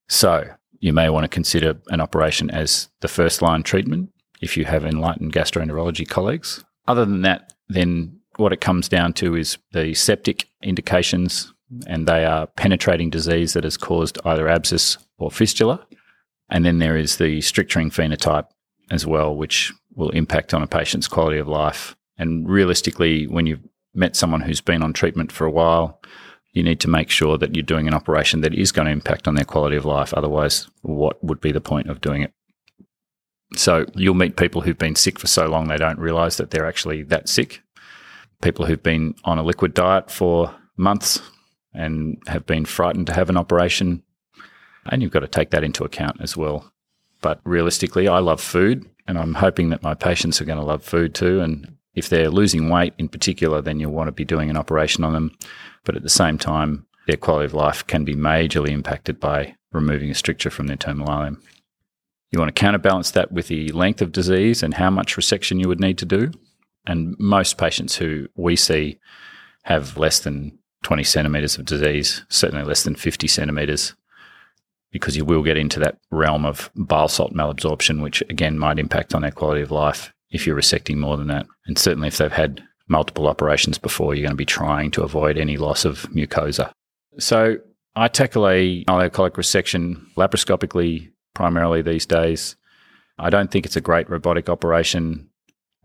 [0.08, 0.44] So
[0.80, 4.10] you may want to consider an operation as the first line treatment
[4.42, 6.62] if you have enlightened gastroenterology colleagues.
[6.86, 11.53] Other than that, then what it comes down to is the septic indications,
[11.86, 15.86] and they are penetrating disease that has caused either abscess or fistula.
[16.50, 18.46] And then there is the stricturing phenotype
[18.90, 21.96] as well, which will impact on a patient's quality of life.
[22.18, 26.00] And realistically, when you've met someone who's been on treatment for a while,
[26.52, 29.26] you need to make sure that you're doing an operation that is going to impact
[29.26, 30.14] on their quality of life.
[30.14, 32.32] Otherwise, what would be the point of doing it?
[33.56, 36.66] So you'll meet people who've been sick for so long they don't realize that they're
[36.66, 37.62] actually that sick.
[38.42, 41.20] People who've been on a liquid diet for months
[41.74, 44.02] and have been frightened to have an operation.
[44.86, 46.72] And you've got to take that into account as well.
[47.20, 50.84] But realistically, I love food and I'm hoping that my patients are going to love
[50.84, 51.40] food too.
[51.40, 55.04] And if they're losing weight in particular, then you'll want to be doing an operation
[55.04, 55.36] on them.
[55.84, 60.10] But at the same time, their quality of life can be majorly impacted by removing
[60.10, 61.40] a stricture from their terminal ileum.
[62.30, 65.68] You want to counterbalance that with the length of disease and how much resection you
[65.68, 66.32] would need to do.
[66.86, 68.98] And most patients who we see
[69.62, 73.94] have less than 20 centimetres of disease, certainly less than 50 centimetres,
[74.92, 79.14] because you will get into that realm of bile salt malabsorption, which again might impact
[79.14, 81.46] on their quality of life if you're resecting more than that.
[81.66, 85.38] And certainly if they've had multiple operations before, you're going to be trying to avoid
[85.38, 86.70] any loss of mucosa.
[87.18, 87.56] So
[87.96, 92.56] I tackle a ileocolic resection laparoscopically primarily these days.
[93.18, 95.30] I don't think it's a great robotic operation,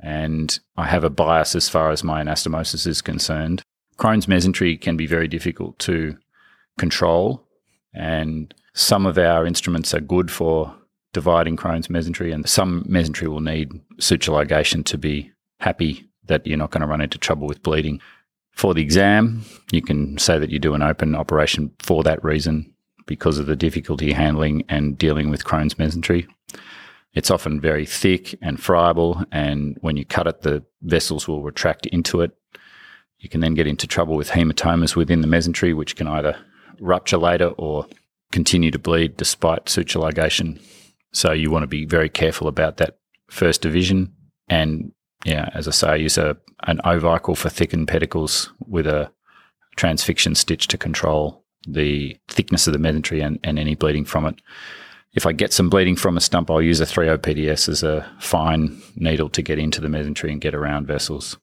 [0.02, 3.62] and I have a bias as far as my anastomosis is concerned.
[4.00, 6.18] Crohn's mesentery can be very difficult to
[6.78, 7.46] control,
[7.94, 10.74] and some of our instruments are good for
[11.12, 16.58] dividing Crohn's mesentery, and some mesentery will need suture ligation to be happy that you're
[16.58, 18.00] not going to run into trouble with bleeding.
[18.52, 22.74] For the exam, you can say that you do an open operation for that reason
[23.06, 26.28] because of the difficulty handling and dealing with Crohn's mesentery.
[27.14, 31.86] It's often very thick and friable, and when you cut it, the vessels will retract
[31.88, 32.32] into it.
[33.20, 36.38] You can then get into trouble with hematomas within the mesentery, which can either
[36.80, 37.86] rupture later or
[38.32, 40.62] continue to bleed despite suture ligation.
[41.12, 42.98] So you want to be very careful about that
[43.30, 44.14] first division.
[44.48, 44.94] And
[45.26, 49.12] yeah, as I say, use a an ovicle for thickened pedicles with a
[49.78, 54.36] transfixion stitch to control the thickness of the mesentery and, and any bleeding from it.
[55.14, 58.10] If I get some bleeding from a stump, I'll use a 3 PDS as a
[58.20, 61.38] fine needle to get into the mesentery and get around vessels.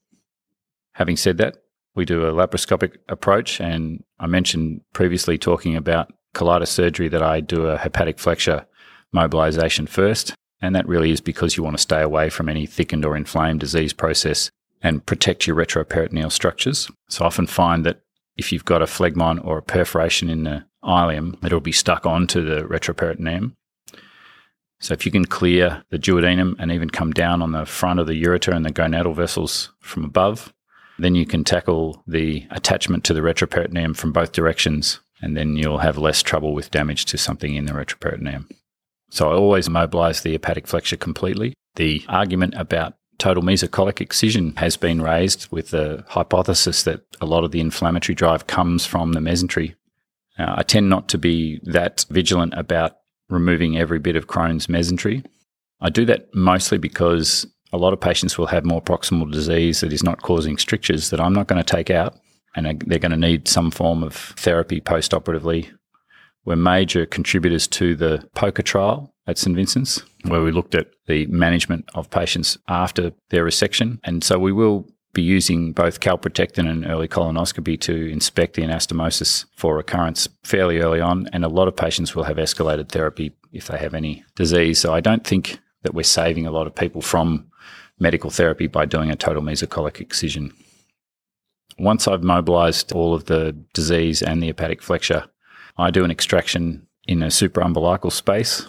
[0.93, 1.57] Having said that,
[1.97, 7.41] we do a laparoscopic approach, and I mentioned previously talking about colitis surgery that I
[7.41, 8.67] do a hepatic flexure
[9.13, 10.35] mobilization first.
[10.61, 13.61] And that really is because you want to stay away from any thickened or inflamed
[13.61, 14.51] disease process
[14.83, 16.91] and protect your retroperitoneal structures.
[17.09, 18.01] So I often find that
[18.37, 22.45] if you've got a phlegmon or a perforation in the ileum, it'll be stuck onto
[22.45, 23.53] the retroperitoneum.
[24.81, 28.07] So if you can clear the duodenum and even come down on the front of
[28.07, 30.53] the ureter and the gonadal vessels from above,
[30.99, 35.79] then you can tackle the attachment to the retroperitoneum from both directions, and then you'll
[35.79, 38.51] have less trouble with damage to something in the retroperitoneum.
[39.11, 41.55] So I always mobilize the hepatic flexure completely.
[41.77, 47.45] The argument about total mesocolic excision has been raised with the hypothesis that a lot
[47.45, 49.75] of the inflammatory drive comes from the mesentery.
[50.39, 52.97] Now, I tend not to be that vigilant about
[53.29, 55.25] removing every bit of Crohn's mesentery.
[55.81, 59.93] I do that mostly because a lot of patients will have more proximal disease that
[59.93, 62.17] is not causing strictures that I'm not going to take out,
[62.57, 65.71] and they're going to need some form of therapy post operatively.
[66.45, 71.27] We're major contributors to the POCER trial at St Vincent's, where we looked at the
[71.27, 73.99] management of patients after their resection.
[74.05, 79.47] And so we will be using both calprotectin and early colonoscopy to inspect the anastomosis
[79.57, 81.29] for recurrence fairly early on.
[81.33, 84.79] And a lot of patients will have escalated therapy if they have any disease.
[84.79, 87.47] So I don't think that we're saving a lot of people from
[87.99, 90.53] medical therapy by doing a total mesocolic excision.
[91.79, 95.25] Once I've mobilized all of the disease and the hepatic flexure,
[95.77, 98.67] I do an extraction in a supraumbilical space,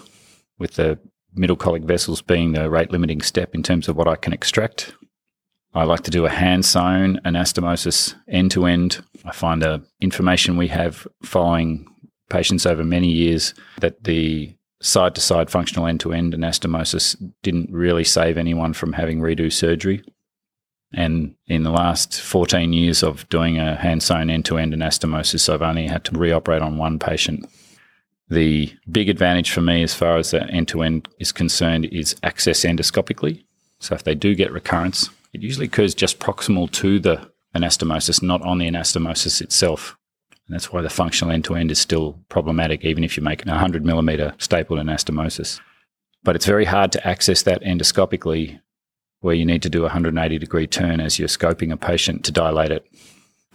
[0.59, 0.99] with the
[1.33, 4.93] middle colic vessels being the rate limiting step in terms of what I can extract.
[5.73, 9.03] I like to do a hand sewn anastomosis end to end.
[9.25, 11.85] I find the information we have following
[12.29, 17.71] patients over many years that the side to side functional end to end anastomosis didn't
[17.71, 20.03] really save anyone from having redo surgery.
[20.93, 25.51] And in the last 14 years of doing a hand sewn end to end anastomosis,
[25.51, 27.49] I've only had to reoperate on one patient.
[28.29, 32.15] The big advantage for me, as far as that end to end is concerned, is
[32.23, 33.43] access endoscopically.
[33.79, 38.41] So if they do get recurrence, it usually occurs just proximal to the anastomosis, not
[38.41, 39.96] on the anastomosis itself.
[40.47, 43.41] And that's why the functional end to end is still problematic, even if you make
[43.43, 45.59] an 100 millimeter stapled anastomosis.
[46.23, 48.59] But it's very hard to access that endoscopically
[49.19, 52.31] where you need to do a 180 degree turn as you're scoping a patient to
[52.31, 52.85] dilate it.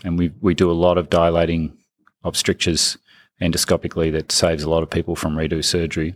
[0.04, 1.76] And we, we do a lot of dilating
[2.24, 2.98] of strictures
[3.40, 6.14] endoscopically that saves a lot of people from redo surgery.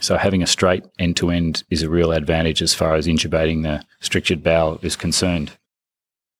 [0.00, 3.62] So having a straight end to end is a real advantage as far as intubating
[3.62, 5.52] the strictured bowel is concerned.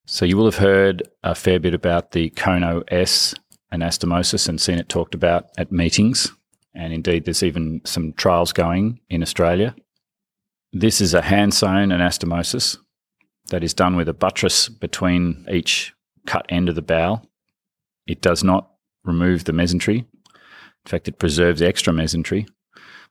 [0.09, 3.35] So you will have heard a fair bit about the Kono-S
[3.73, 6.31] anastomosis and seen it talked about at meetings.
[6.75, 9.75] And indeed, there's even some trials going in Australia.
[10.73, 12.79] This is a hand sewn anastomosis
[13.49, 15.93] that is done with a buttress between each
[16.25, 17.29] cut end of the bowel.
[18.07, 18.71] It does not
[19.05, 19.99] remove the mesentery.
[19.99, 22.47] In fact, it preserves extra mesentery.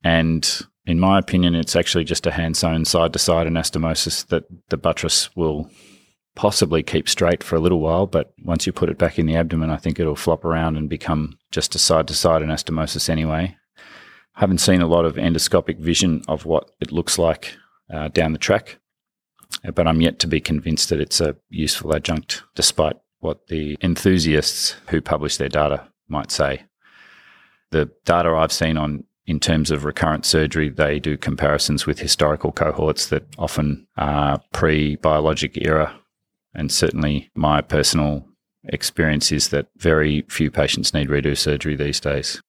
[0.02, 0.50] And
[0.86, 4.78] in my opinion, it's actually just a hand sewn side to side anastomosis that the
[4.78, 5.70] buttress will
[6.36, 8.06] possibly keep straight for a little while.
[8.06, 10.90] But once you put it back in the abdomen, I think it'll flop around and
[10.90, 13.58] become just a side to side anastomosis anyway
[14.36, 17.56] I haven't seen a lot of endoscopic vision of what it looks like
[17.94, 18.80] uh, down the track,
[19.74, 24.76] but I'm yet to be convinced that it's a useful adjunct, despite what the enthusiasts
[24.90, 26.64] who publish their data might say.
[27.72, 32.52] The data I've seen on in terms of recurrent surgery, they do comparisons with historical
[32.52, 35.96] cohorts that often are pre biologic era.
[36.56, 38.26] And certainly my personal
[38.66, 42.42] experience is that very few patients need redo surgery these days.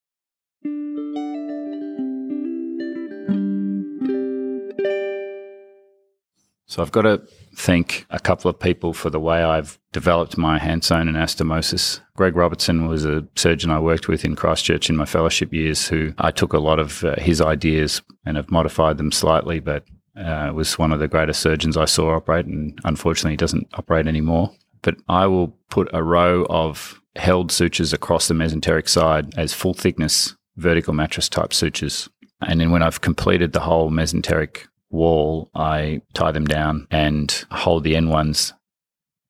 [6.68, 7.22] So I've got to
[7.54, 12.00] thank a couple of people for the way I've developed my hand sewn anastomosis.
[12.16, 16.12] Greg Robertson was a surgeon I worked with in Christchurch in my fellowship years, who
[16.18, 19.84] I took a lot of uh, his ideas and have modified them slightly, but
[20.16, 24.06] uh, was one of the greatest surgeons I saw operate, and unfortunately, he doesn't operate
[24.06, 24.52] anymore.
[24.82, 29.74] But I will put a row of held sutures across the mesenteric side as full
[29.74, 32.08] thickness vertical mattress type sutures.
[32.46, 37.84] And then when I've completed the whole mesenteric wall, I tie them down and hold
[37.84, 38.52] the end ones.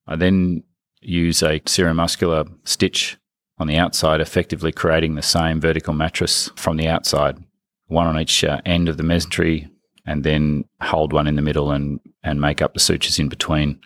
[0.06, 0.62] I then
[1.00, 3.16] use a seromuscular stitch
[3.58, 7.38] on the outside, effectively creating the same vertical mattress from the outside,
[7.86, 9.70] one on each uh, end of the mesentery,
[10.06, 13.80] and then hold one in the middle and, and make up the sutures in between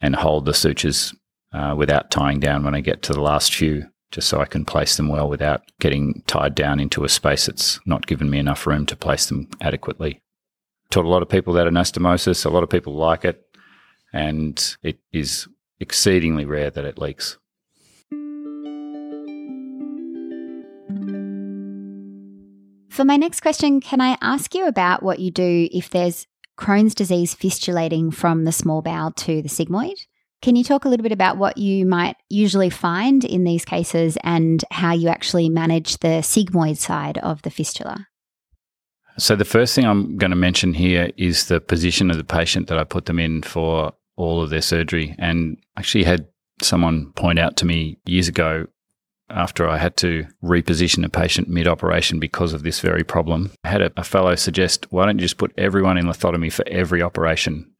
[0.00, 1.14] and hold the sutures
[1.52, 4.64] uh, without tying down when I get to the last few, just so I can
[4.64, 8.66] place them well without getting tied down into a space that's not given me enough
[8.66, 10.22] room to place them adequately.
[10.90, 13.42] Taught a lot of people that anastomosis, a lot of people like it,
[14.12, 15.48] and it is
[15.80, 17.38] exceedingly rare that it leaks.
[22.96, 26.26] For my next question, can I ask you about what you do if there's
[26.58, 29.96] Crohn's disease fistulating from the small bowel to the sigmoid?
[30.40, 34.16] Can you talk a little bit about what you might usually find in these cases
[34.24, 38.08] and how you actually manage the sigmoid side of the fistula?
[39.18, 42.68] So, the first thing I'm going to mention here is the position of the patient
[42.68, 45.14] that I put them in for all of their surgery.
[45.18, 46.28] And actually had
[46.62, 48.68] someone point out to me years ago
[49.28, 53.52] after I had to reposition a patient mid operation because of this very problem.
[53.64, 56.66] I had a, a, fellow suggest, why don't you just put everyone in lithotomy for
[56.68, 57.70] every operation?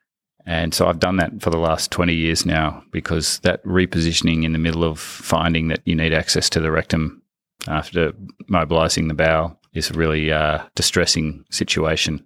[0.44, 4.52] And so I've done that for the last 20 years now because that repositioning in
[4.52, 7.22] the middle of finding that you need access to the rectum
[7.68, 8.12] after
[8.48, 12.24] mobilizing the bowel is a really uh, distressing situation.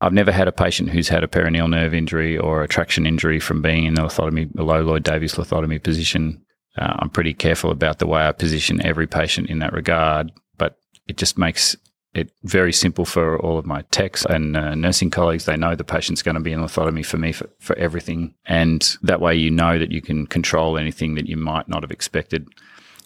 [0.00, 3.38] I've never had a patient who's had a peroneal nerve injury or a traction injury
[3.38, 6.44] from being in the lithotomy, the low Lloyd Davies lithotomy position
[6.76, 10.78] uh, I'm pretty careful about the way I position every patient in that regard, but
[11.08, 11.76] it just makes
[12.12, 15.44] it very simple for all of my techs and uh, nursing colleagues.
[15.44, 18.34] They know the patient's going to be in lithotomy for me for, for everything.
[18.46, 21.92] And that way you know that you can control anything that you might not have
[21.92, 22.48] expected.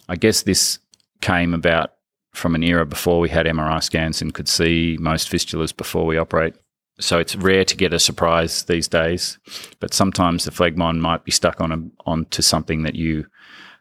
[0.09, 0.79] I guess this
[1.21, 1.93] came about
[2.33, 6.19] from an era before we had MRI scans and could see most fistulas before we
[6.19, 6.55] operate.
[7.01, 9.39] So it's rare to get a surprise these days,
[9.81, 13.27] but sometimes the phlegmon might be stuck on a, onto something that you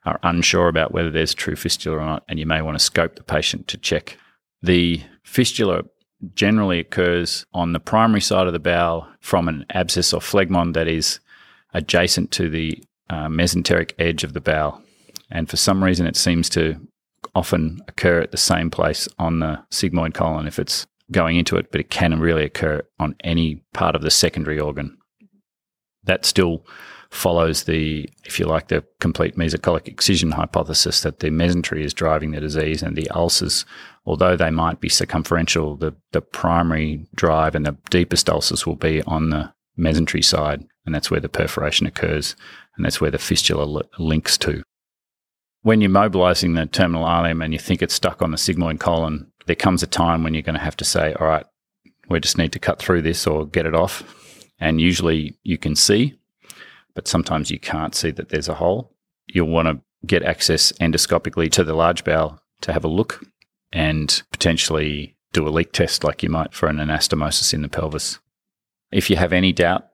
[0.05, 3.15] are unsure about whether there's true fistula or not, and you may want to scope
[3.15, 4.17] the patient to check.
[4.61, 5.83] The fistula
[6.33, 10.87] generally occurs on the primary side of the bowel from an abscess or phlegmon that
[10.87, 11.19] is
[11.73, 14.81] adjacent to the uh, mesenteric edge of the bowel.
[15.29, 16.79] And for some reason, it seems to
[17.35, 21.71] often occur at the same place on the sigmoid colon if it's going into it,
[21.71, 24.97] but it can really occur on any part of the secondary organ.
[26.03, 26.65] That still
[27.09, 32.31] follows the, if you like, the complete mesocolic excision hypothesis that the mesentery is driving
[32.31, 33.65] the disease and the ulcers,
[34.05, 39.03] although they might be circumferential, the, the primary drive and the deepest ulcers will be
[39.03, 40.65] on the mesentery side.
[40.85, 42.35] And that's where the perforation occurs.
[42.75, 44.63] And that's where the fistula li- links to.
[45.61, 49.31] When you're mobilizing the terminal ileum and you think it's stuck on the sigmoid colon,
[49.45, 51.45] there comes a time when you're going to have to say, all right,
[52.09, 54.03] we just need to cut through this or get it off.
[54.59, 56.17] And usually you can see
[56.93, 58.95] but sometimes you can't see that there's a hole.
[59.27, 63.23] You'll want to get access endoscopically to the large bowel to have a look
[63.71, 68.19] and potentially do a leak test like you might for an anastomosis in the pelvis.
[68.91, 69.87] If you have any doubt,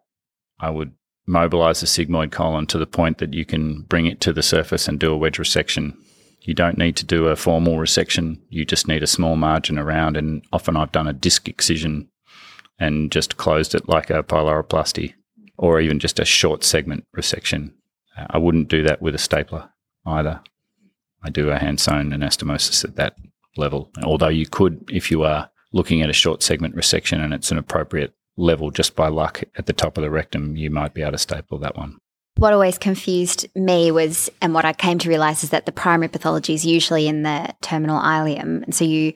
[0.59, 0.91] I would
[1.25, 4.87] mobilize the sigmoid colon to the point that you can bring it to the surface
[4.87, 5.95] and do a wedge resection.
[6.41, 8.39] You don't need to do a formal resection.
[8.49, 10.17] You just need a small margin around.
[10.17, 12.09] And often I've done a disc excision
[12.79, 15.13] and just closed it like a pyloroplasty
[15.57, 17.73] or even just a short segment resection.
[18.17, 19.69] Uh, I wouldn't do that with a stapler
[20.05, 20.41] either.
[21.21, 23.17] I do a hand sewn anastomosis at that
[23.57, 23.91] level.
[24.03, 27.57] Although you could, if you are looking at a short segment resection and it's an
[27.57, 31.11] appropriate level just by luck at the top of the rectum, you might be able
[31.11, 31.99] to staple that one.
[32.39, 36.07] What always confused me was, and what I came to realize is that the primary
[36.07, 38.63] pathology is usually in the terminal ileum.
[38.63, 39.11] And so you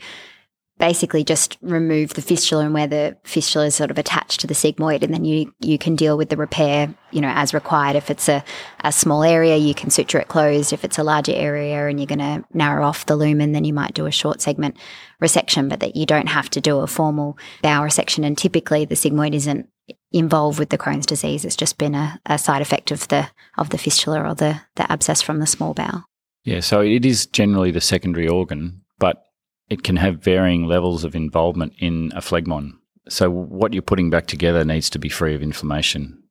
[0.78, 4.54] basically just remove the fistula and where the fistula is sort of attached to the
[4.54, 7.96] sigmoid and then you you can deal with the repair you know as required.
[7.96, 8.44] If it's a,
[8.84, 10.74] a small area you can suture it closed.
[10.74, 13.74] If it's a larger area and you're going to narrow off the lumen then you
[13.74, 14.76] might do a short segment
[15.22, 18.26] resection but that you don't have to do a formal bowel resection.
[18.26, 19.70] And typically the sigmoid isn't
[20.14, 23.70] involved with the Crohn's disease it's just been a, a side effect of the of
[23.72, 26.06] the fistula or the the abscess from the small bowel
[26.46, 29.26] yeah so it is generally the secondary organ but
[29.70, 32.74] it can have varying levels of involvement in a phlegmon.
[33.10, 36.22] So what you're putting back together needs to be free of inflammation.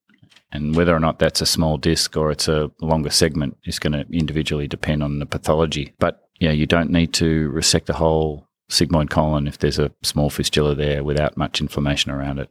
[0.52, 3.94] And whether or not that's a small disc or it's a longer segment is going
[3.94, 5.94] to individually depend on the pathology.
[5.98, 10.30] But yeah, you don't need to resect the whole sigmoid colon if there's a small
[10.30, 12.48] fistula there without much inflammation around it.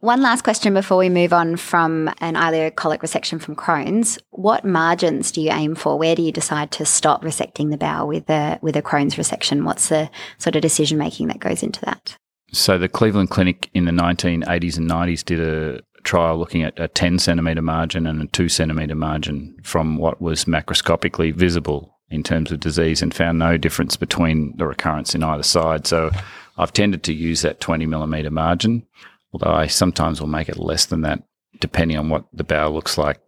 [0.00, 4.18] One last question before we move on from an ileocolic resection from Crohn's.
[4.30, 5.98] What margins do you aim for?
[5.98, 9.64] Where do you decide to stop resecting the bowel with a with a Crohn's resection?
[9.64, 12.16] What's the sort of decision making that goes into that?
[12.50, 16.88] So the Cleveland Clinic in the 1980s and 90s did a trial looking at a
[16.88, 22.50] 10 centimetre margin and a 2 centimetre margin from what was macroscopically visible in terms
[22.50, 25.86] of disease and found no difference between the recurrence in either side.
[25.86, 26.10] So
[26.56, 28.86] I've tended to use that 20 millimetre margin
[29.32, 31.22] although I sometimes will make it less than that
[31.60, 33.20] depending on what the bowel looks like.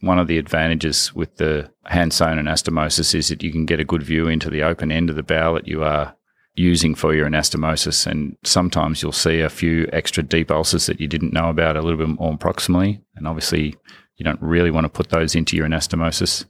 [0.00, 3.84] One of the advantages with the hand sewn anastomosis is that you can get a
[3.84, 6.14] good view into the open end of the bowel that you are
[6.54, 8.06] using for your anastomosis.
[8.06, 11.82] And sometimes you'll see a few extra deep ulcers that you didn't know about a
[11.82, 13.00] little bit more proximally.
[13.14, 13.76] And obviously,
[14.16, 16.44] you don't really want to put those into your anastomosis.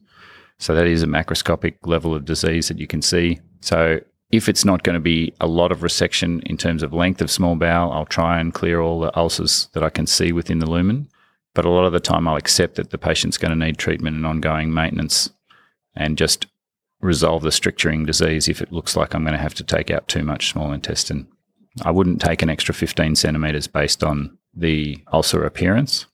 [0.59, 3.41] So that is a macroscopic level of disease that you can see.
[3.61, 4.01] So
[4.33, 7.31] if it's not going to be a lot of resection in terms of length of
[7.31, 10.71] small bowel, I'll try and clear all the ulcers that I can see within the
[10.71, 11.09] lumen.
[11.55, 14.17] But a lot of the time, I'll accept that the patient's going to need treatment
[14.17, 15.31] and ongoing maintenance
[15.95, 16.47] and just
[17.03, 20.09] resolve the stricturing disease if it looks like I'm going to have to take out
[20.09, 21.29] too much small intestine.
[21.85, 26.07] I wouldn't take an extra 15 centimetres based on the ulcer appearance.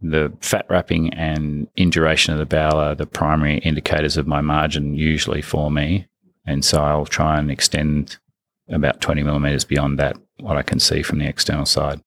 [0.00, 4.94] The fat wrapping and induration of the bowel are the primary indicators of my margin
[4.94, 6.06] usually for me.
[6.46, 8.18] And so I'll try and extend
[8.68, 12.00] about 20 millimeters beyond that, what I can see from the external side.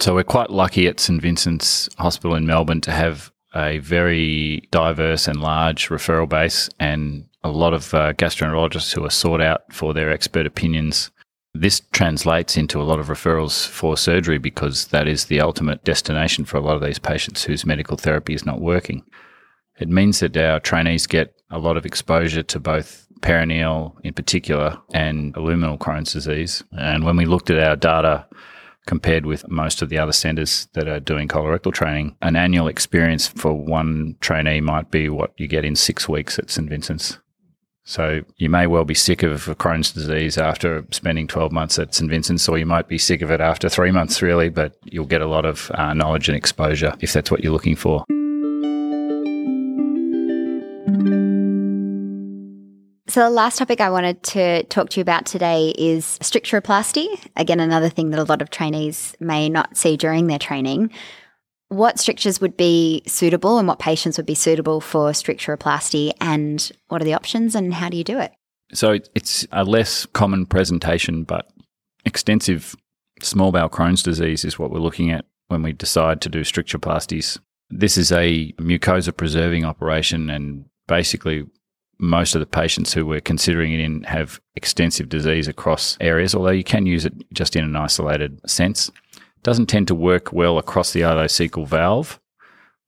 [0.00, 5.28] So we're quite lucky at St Vincent's Hospital in Melbourne to have a very diverse
[5.28, 9.94] and large referral base and a lot of uh, gastroenterologists who are sought out for
[9.94, 11.10] their expert opinions
[11.54, 16.44] this translates into a lot of referrals for surgery because that is the ultimate destination
[16.44, 19.04] for a lot of these patients whose medical therapy is not working.
[19.78, 24.78] It means that our trainees get a lot of exposure to both perianal in particular
[24.94, 26.64] and luminal Crohn's disease.
[26.72, 28.26] And when we looked at our data
[28.86, 33.28] compared with most of the other centres that are doing colorectal training, an annual experience
[33.28, 37.18] for one trainee might be what you get in six weeks at St Vincent's.
[37.84, 42.08] So you may well be sick of Crohn's disease after spending 12 months at St
[42.08, 45.20] Vincent's, or you might be sick of it after three months, really, but you'll get
[45.20, 48.04] a lot of uh, knowledge and exposure if that's what you're looking for.
[53.08, 57.08] So, the last topic I wanted to talk to you about today is stricturoplasty.
[57.36, 60.90] Again, another thing that a lot of trainees may not see during their training
[61.72, 67.00] what strictures would be suitable and what patients would be suitable for stricturoplasty and what
[67.00, 68.32] are the options and how do you do it?
[68.74, 71.50] So it's a less common presentation, but
[72.04, 72.74] extensive
[73.22, 77.38] small bowel Crohn's disease is what we're looking at when we decide to do stricturoplasties.
[77.70, 81.44] This is a mucosa preserving operation, and basically,
[81.98, 86.50] most of the patients who we're considering it in have extensive disease across areas, although
[86.50, 88.90] you can use it just in an isolated sense
[89.42, 92.20] doesn't tend to work well across the ileocecal valve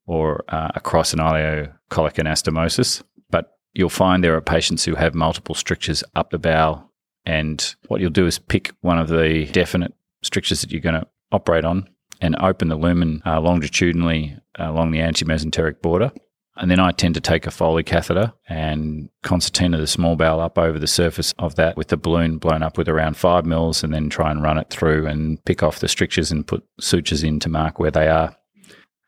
[0.07, 3.02] or uh, across an ileocolic anastomosis.
[3.30, 6.90] But you'll find there are patients who have multiple strictures up the bowel.
[7.26, 11.07] And what you'll do is pick one of the definite strictures that you're going to
[11.32, 11.88] operate on
[12.20, 16.12] and open the lumen uh, longitudinally along the antimesenteric border.
[16.57, 20.57] And then I tend to take a Foley catheter and concertina the small bowel up
[20.57, 23.92] over the surface of that with the balloon blown up with around five mils and
[23.92, 27.40] then try and run it through and pick off the strictures and put sutures in
[27.40, 28.36] to mark where they are.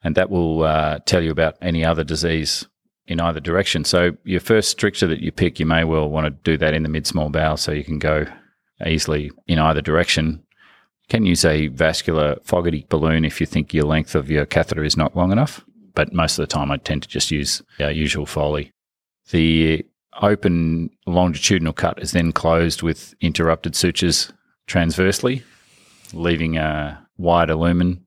[0.02, 2.66] And that will uh, tell you about any other disease
[3.06, 3.84] in either direction.
[3.84, 6.82] So your first stricture that you pick, you may well want to do that in
[6.82, 8.26] the mid small bowel so you can go
[8.84, 10.42] easily in either direction.
[11.02, 14.82] You can use a vascular Fogarty balloon if you think your length of your catheter
[14.82, 15.64] is not long enough
[15.96, 18.70] but most of the time I tend to just use our usual Foley.
[19.30, 19.84] The
[20.22, 24.32] open longitudinal cut is then closed with interrupted sutures
[24.68, 25.42] transversely,
[26.12, 28.04] leaving a wider lumen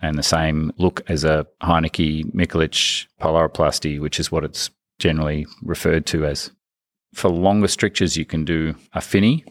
[0.00, 6.04] and the same look as a Heineke Mikulicz pyloroplasty, which is what it's generally referred
[6.06, 6.50] to as.
[7.14, 9.44] For longer strictures, you can do a Finney.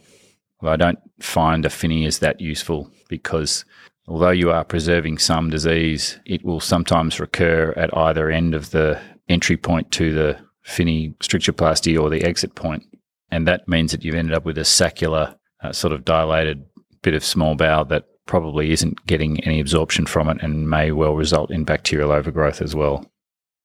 [0.62, 3.64] Well, I don't find a Finney is that useful because
[4.12, 9.00] although you are preserving some disease, it will sometimes recur at either end of the
[9.30, 12.84] entry point to the Finney strictureplasty or the exit point.
[13.32, 15.34] And that means that you've ended up with a saccular,
[15.64, 16.66] uh, sort of dilated
[17.02, 21.16] bit of small bowel that probably isn't getting any absorption from it and may well
[21.16, 23.06] result in bacterial overgrowth as well.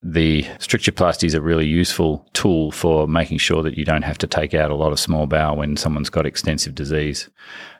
[0.01, 4.28] The strictureplasty is a really useful tool for making sure that you don't have to
[4.28, 7.28] take out a lot of small bowel when someone's got extensive disease.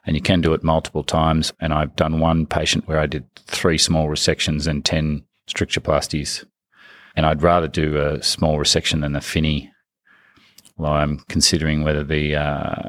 [0.07, 1.53] And you can do it multiple times.
[1.61, 6.45] And I've done one patient where I did three small resections and 10 strictureplasties.
[7.17, 9.73] And I'd rather do a small resection than a Finney.
[10.77, 12.89] Well, I'm considering whether the uh,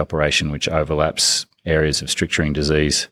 [0.00, 3.08] operation, which overlaps areas of stricturing disease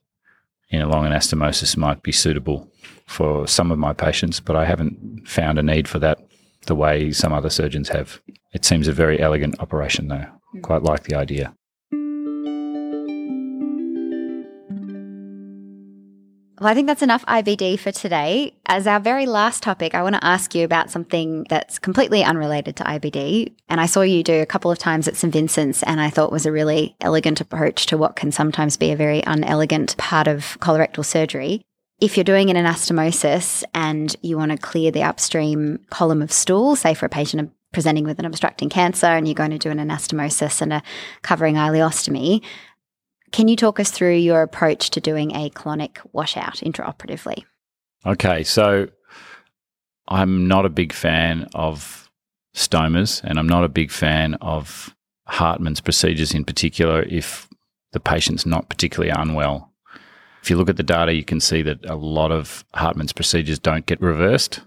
[0.71, 2.69] in a long anastomosis, might be suitable
[3.07, 6.19] for some of my patients, but I haven't found a need for that
[6.67, 8.21] the way some other surgeons have.
[8.53, 10.27] It seems a very elegant operation, though.
[10.63, 11.55] Quite like the idea.
[16.63, 18.55] Well, I think that's enough IBD for today.
[18.67, 22.77] As our very last topic, I want to ask you about something that's completely unrelated
[22.77, 23.53] to IBD.
[23.69, 25.33] And I saw you do a couple of times at St.
[25.33, 28.97] Vincent's, and I thought was a really elegant approach to what can sometimes be a
[28.97, 31.63] very unelegant part of colorectal surgery.
[32.01, 36.77] If you're doing an anastomosis and you want to clear the upstream column of stool,
[36.77, 39.79] say for a patient presenting with an obstructing cancer and you're going to do an
[39.79, 40.83] anastomosis and a
[41.23, 42.41] covering ileostomy,
[43.33, 47.45] can you talk us through your approach to doing a colonic washout intraoperatively?
[48.07, 48.89] Okay, so
[50.09, 52.11] I'm not a big fan of
[52.55, 54.95] stomas and I'm not a big fan of
[55.27, 57.49] Hartmann's procedures in particular if
[57.93, 59.73] the patient's not particularly unwell.
[60.43, 63.59] If you look at the data, you can see that a lot of Hartmann's procedures
[63.59, 64.61] don't get reversed.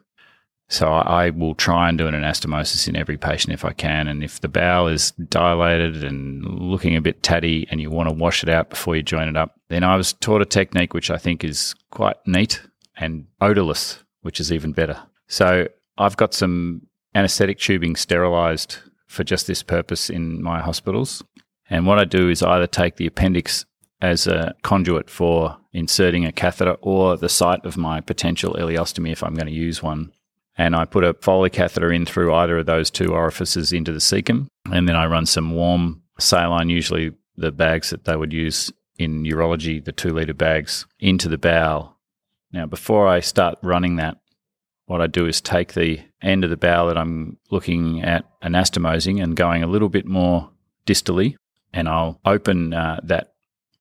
[0.68, 4.08] So I will try and do an anastomosis in every patient if I can.
[4.08, 8.16] And if the bowel is dilated and looking a bit tatty and you want to
[8.16, 11.12] wash it out before you join it up, then I was taught a technique which
[11.12, 12.62] I think is quite neat
[12.98, 15.00] and odorless, which is even better.
[15.28, 21.24] So I've got some anesthetic tubing sterilized for just this purpose in my hospitals.
[21.70, 23.66] And what I do is either take the appendix
[24.02, 29.24] as a conduit for inserting a catheter or the site of my potential ileostomy if
[29.24, 30.12] I'm going to use one
[30.58, 34.00] and I put a Foley catheter in through either of those two orifices into the
[34.00, 38.72] cecum, and then I run some warm saline, usually the bags that they would use
[38.98, 41.98] in urology, the two litre bags, into the bowel.
[42.52, 44.18] Now, before I start running that,
[44.86, 49.22] what I do is take the end of the bowel that I'm looking at anastomosing
[49.22, 50.52] and going a little bit more
[50.86, 51.36] distally,
[51.74, 53.34] and I'll open uh, that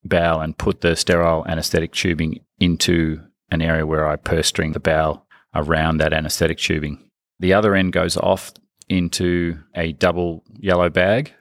[0.05, 3.21] bowel and put the sterile anesthetic tubing into
[3.51, 5.24] an area where I purse string the bowel
[5.55, 7.11] around that anesthetic tubing.
[7.41, 8.53] The other end goes off
[8.89, 11.33] into a double yellow bag,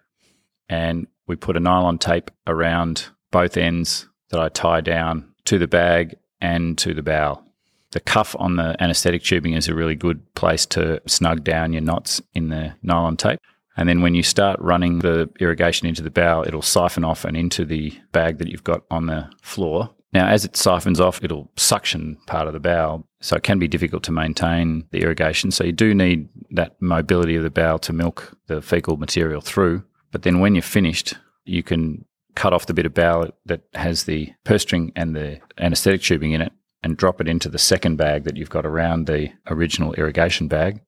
[0.70, 5.68] and we put a nylon tape around both ends that I tie down to the
[5.68, 7.44] bag and to the bowel.
[7.92, 11.82] The cuff on the anesthetic tubing is a really good place to snug down your
[11.82, 13.40] knots in the nylon tape.
[13.78, 17.38] And then when you start running the irrigation into the bowel, it'll siphon off and
[17.38, 19.92] into the bag that you've got on the floor.
[20.14, 23.08] Now, as it siphons off, it'll suction part of the bowel.
[23.20, 25.50] So it can be difficult to maintain the irrigation.
[25.50, 29.84] So you do need that mobility of the bowel to milk the fecal material through.
[30.12, 32.06] But then when you're finished, you can
[32.36, 36.32] cut off the bit of bowel that has the purse string and the anesthetic tubing
[36.34, 36.52] in it
[36.84, 40.82] and drop it into the second bag that you've got around the original irrigation bag,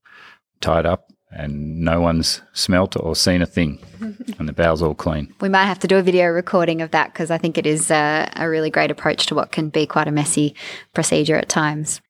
[0.60, 4.96] tie it up, and no one's smelt or seen a thing, and the bowel's all
[4.96, 5.34] clean.
[5.42, 7.92] We might have to do a video recording of that because I think it is
[7.92, 10.56] a, a really great approach to what can be quite a messy
[10.94, 12.02] procedure at times.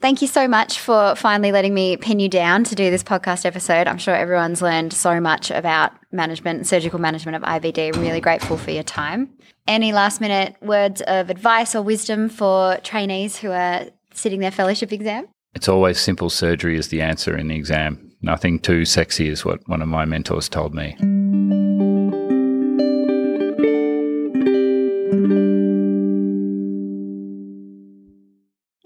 [0.00, 3.46] Thank you so much for finally letting me pin you down to do this podcast
[3.46, 3.86] episode.
[3.86, 7.94] I'm sure everyone's learned so much about management, surgical management of IBD.
[7.94, 9.30] I'm really grateful for your time.
[9.66, 14.92] Any last minute words of advice or wisdom for trainees who are sitting their fellowship
[14.92, 15.26] exam?
[15.54, 18.12] It's always simple surgery is the answer in the exam.
[18.20, 20.96] Nothing too sexy is what one of my mentors told me.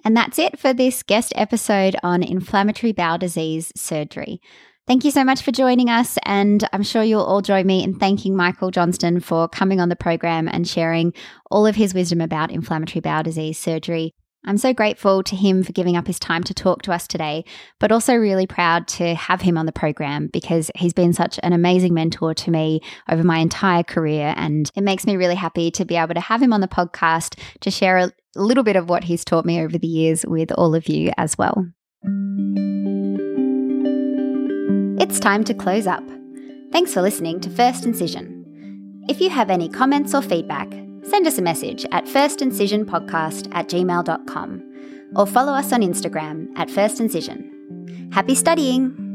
[0.04, 4.40] And that's it for this guest episode on inflammatory bowel disease surgery.
[4.86, 6.18] Thank you so much for joining us.
[6.24, 9.96] And I'm sure you'll all join me in thanking Michael Johnston for coming on the
[9.96, 11.12] program and sharing
[11.50, 14.14] all of his wisdom about inflammatory bowel disease surgery.
[14.45, 17.45] I'm so grateful to him for giving up his time to talk to us today,
[17.80, 21.53] but also really proud to have him on the program because he's been such an
[21.53, 22.80] amazing mentor to me
[23.11, 24.32] over my entire career.
[24.36, 27.39] And it makes me really happy to be able to have him on the podcast
[27.61, 30.74] to share a little bit of what he's taught me over the years with all
[30.74, 31.66] of you as well.
[35.01, 36.05] It's time to close up.
[36.70, 39.05] Thanks for listening to First Incision.
[39.09, 40.68] If you have any comments or feedback,
[41.03, 44.62] send us a message at firstincisionpodcast at gmail.com
[45.16, 48.11] or follow us on Instagram at First Incision.
[48.12, 49.07] Happy studying!